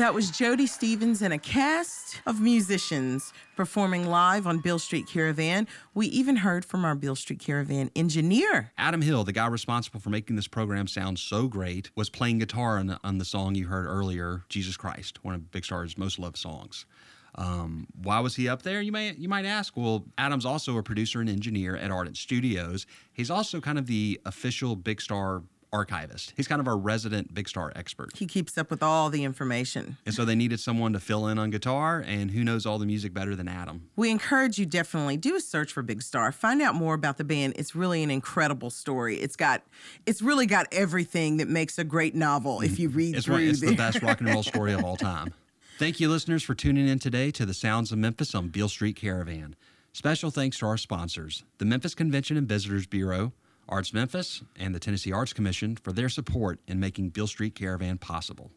That 0.00 0.14
was 0.14 0.30
Jody 0.30 0.66
Stephens 0.66 1.20
and 1.20 1.34
a 1.34 1.36
cast 1.36 2.22
of 2.24 2.40
musicians 2.40 3.34
performing 3.54 4.06
live 4.06 4.46
on 4.46 4.60
Beale 4.60 4.78
Street 4.78 5.06
Caravan. 5.06 5.68
We 5.92 6.06
even 6.06 6.36
heard 6.36 6.64
from 6.64 6.86
our 6.86 6.94
Beale 6.94 7.16
Street 7.16 7.38
Caravan 7.38 7.90
engineer. 7.94 8.72
Adam 8.78 9.02
Hill, 9.02 9.24
the 9.24 9.32
guy 9.32 9.46
responsible 9.46 10.00
for 10.00 10.08
making 10.08 10.36
this 10.36 10.48
program 10.48 10.86
sound 10.86 11.18
so 11.18 11.48
great, 11.48 11.90
was 11.96 12.08
playing 12.08 12.38
guitar 12.38 12.78
on, 12.78 12.98
on 13.04 13.18
the 13.18 13.26
song 13.26 13.54
you 13.54 13.66
heard 13.66 13.84
earlier, 13.86 14.42
Jesus 14.48 14.74
Christ, 14.74 15.22
one 15.22 15.34
of 15.34 15.50
Big 15.50 15.66
Star's 15.66 15.98
most 15.98 16.18
loved 16.18 16.38
songs. 16.38 16.86
Um, 17.34 17.86
why 18.02 18.20
was 18.20 18.36
he 18.36 18.48
up 18.48 18.62
there? 18.62 18.80
You 18.80 18.92
may 18.92 19.12
you 19.12 19.28
might 19.28 19.44
ask. 19.44 19.76
Well, 19.76 20.06
Adam's 20.16 20.46
also 20.46 20.78
a 20.78 20.82
producer 20.82 21.20
and 21.20 21.28
engineer 21.28 21.76
at 21.76 21.90
Ardent 21.90 22.16
Studios. 22.16 22.86
He's 23.12 23.30
also 23.30 23.60
kind 23.60 23.78
of 23.78 23.86
the 23.86 24.18
official 24.24 24.76
Big 24.76 25.02
Star 25.02 25.42
archivist. 25.72 26.32
He's 26.36 26.48
kind 26.48 26.60
of 26.60 26.68
our 26.68 26.76
resident 26.76 27.34
Big 27.34 27.48
Star 27.48 27.72
expert. 27.74 28.10
He 28.16 28.26
keeps 28.26 28.56
up 28.58 28.70
with 28.70 28.82
all 28.82 29.10
the 29.10 29.24
information. 29.24 29.96
And 30.06 30.14
so 30.14 30.24
they 30.24 30.34
needed 30.34 30.60
someone 30.60 30.92
to 30.92 31.00
fill 31.00 31.26
in 31.26 31.38
on 31.38 31.50
guitar, 31.50 32.04
and 32.06 32.30
who 32.30 32.44
knows 32.44 32.66
all 32.66 32.78
the 32.78 32.86
music 32.86 33.14
better 33.14 33.36
than 33.36 33.48
Adam? 33.48 33.88
We 33.96 34.10
encourage 34.10 34.58
you 34.58 34.66
definitely 34.66 35.16
do 35.16 35.36
a 35.36 35.40
search 35.40 35.72
for 35.72 35.82
Big 35.82 36.02
Star. 36.02 36.32
Find 36.32 36.60
out 36.62 36.74
more 36.74 36.94
about 36.94 37.18
the 37.18 37.24
band. 37.24 37.54
It's 37.56 37.74
really 37.74 38.02
an 38.02 38.10
incredible 38.10 38.70
story. 38.70 39.16
It's 39.16 39.36
got 39.36 39.62
it's 40.06 40.22
really 40.22 40.46
got 40.46 40.66
everything 40.72 41.38
that 41.38 41.48
makes 41.48 41.78
a 41.78 41.84
great 41.84 42.14
novel 42.14 42.60
if 42.60 42.78
you 42.78 42.88
mm-hmm. 42.88 42.98
read 42.98 43.16
It's, 43.16 43.26
through 43.26 43.38
it's 43.38 43.60
the 43.60 43.76
best 43.76 44.02
rock 44.02 44.20
and 44.20 44.28
roll 44.28 44.42
story 44.42 44.72
of 44.72 44.84
all 44.84 44.96
time. 44.96 45.34
Thank 45.78 45.98
you, 45.98 46.10
listeners, 46.10 46.42
for 46.42 46.54
tuning 46.54 46.86
in 46.86 46.98
today 46.98 47.30
to 47.30 47.46
the 47.46 47.54
Sounds 47.54 47.90
of 47.90 47.96
Memphis 47.96 48.34
on 48.34 48.48
Beale 48.48 48.68
Street 48.68 48.96
Caravan. 48.96 49.56
Special 49.92 50.30
thanks 50.30 50.58
to 50.58 50.66
our 50.66 50.76
sponsors, 50.76 51.42
the 51.58 51.64
Memphis 51.64 51.94
Convention 51.94 52.36
and 52.36 52.46
Visitors 52.46 52.86
Bureau, 52.86 53.32
Arts 53.70 53.94
Memphis, 53.94 54.42
and 54.58 54.74
the 54.74 54.80
Tennessee 54.80 55.12
Arts 55.12 55.32
Commission 55.32 55.76
for 55.76 55.92
their 55.92 56.08
support 56.08 56.60
in 56.66 56.80
making 56.80 57.10
Beale 57.10 57.26
Street 57.26 57.54
Caravan 57.54 57.98
possible. 57.98 58.50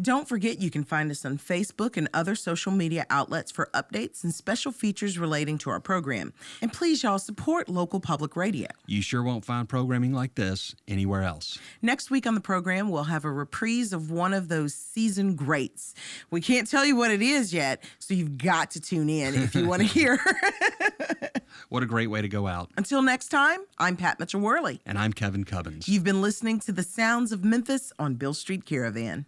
Don't 0.00 0.28
forget 0.28 0.60
you 0.60 0.70
can 0.70 0.84
find 0.84 1.10
us 1.10 1.24
on 1.24 1.38
Facebook 1.38 1.96
and 1.96 2.08
other 2.12 2.34
social 2.34 2.72
media 2.72 3.06
outlets 3.10 3.50
for 3.50 3.70
updates 3.74 4.24
and 4.24 4.34
special 4.34 4.72
features 4.72 5.18
relating 5.18 5.58
to 5.58 5.70
our 5.70 5.80
program. 5.80 6.32
And 6.60 6.72
please, 6.72 7.02
y'all, 7.02 7.18
support 7.18 7.68
local 7.68 8.00
public 8.00 8.36
radio. 8.36 8.68
You 8.86 9.02
sure 9.02 9.22
won't 9.22 9.44
find 9.44 9.68
programming 9.68 10.12
like 10.12 10.34
this 10.34 10.74
anywhere 10.88 11.22
else. 11.22 11.58
Next 11.82 12.10
week 12.10 12.26
on 12.26 12.34
the 12.34 12.40
program, 12.40 12.88
we'll 12.88 13.04
have 13.04 13.24
a 13.24 13.32
reprise 13.32 13.92
of 13.92 14.10
one 14.10 14.34
of 14.34 14.48
those 14.48 14.74
season 14.74 15.34
greats. 15.34 15.94
We 16.30 16.40
can't 16.40 16.68
tell 16.68 16.84
you 16.84 16.96
what 16.96 17.10
it 17.10 17.22
is 17.22 17.52
yet, 17.52 17.82
so 17.98 18.14
you've 18.14 18.38
got 18.38 18.70
to 18.72 18.80
tune 18.80 19.08
in 19.08 19.34
if 19.34 19.54
you 19.54 19.66
want 19.66 19.82
to 19.82 19.88
hear. 19.88 20.18
What 21.68 21.82
a 21.82 21.86
great 21.86 22.08
way 22.08 22.22
to 22.22 22.28
go 22.28 22.46
out. 22.46 22.70
Until 22.76 23.02
next 23.02 23.28
time, 23.28 23.60
I'm 23.78 23.96
Pat 23.96 24.20
Mitchell 24.20 24.40
Worley. 24.40 24.80
And 24.86 24.98
I'm 24.98 25.12
Kevin 25.12 25.44
Cubbins. 25.44 25.88
You've 25.88 26.04
been 26.04 26.22
listening 26.22 26.60
to 26.60 26.72
the 26.72 26.82
sounds 26.82 27.32
of 27.32 27.44
Memphis 27.44 27.92
on 27.98 28.14
Beale 28.14 28.34
Street 28.34 28.64
Caravan. 28.64 29.26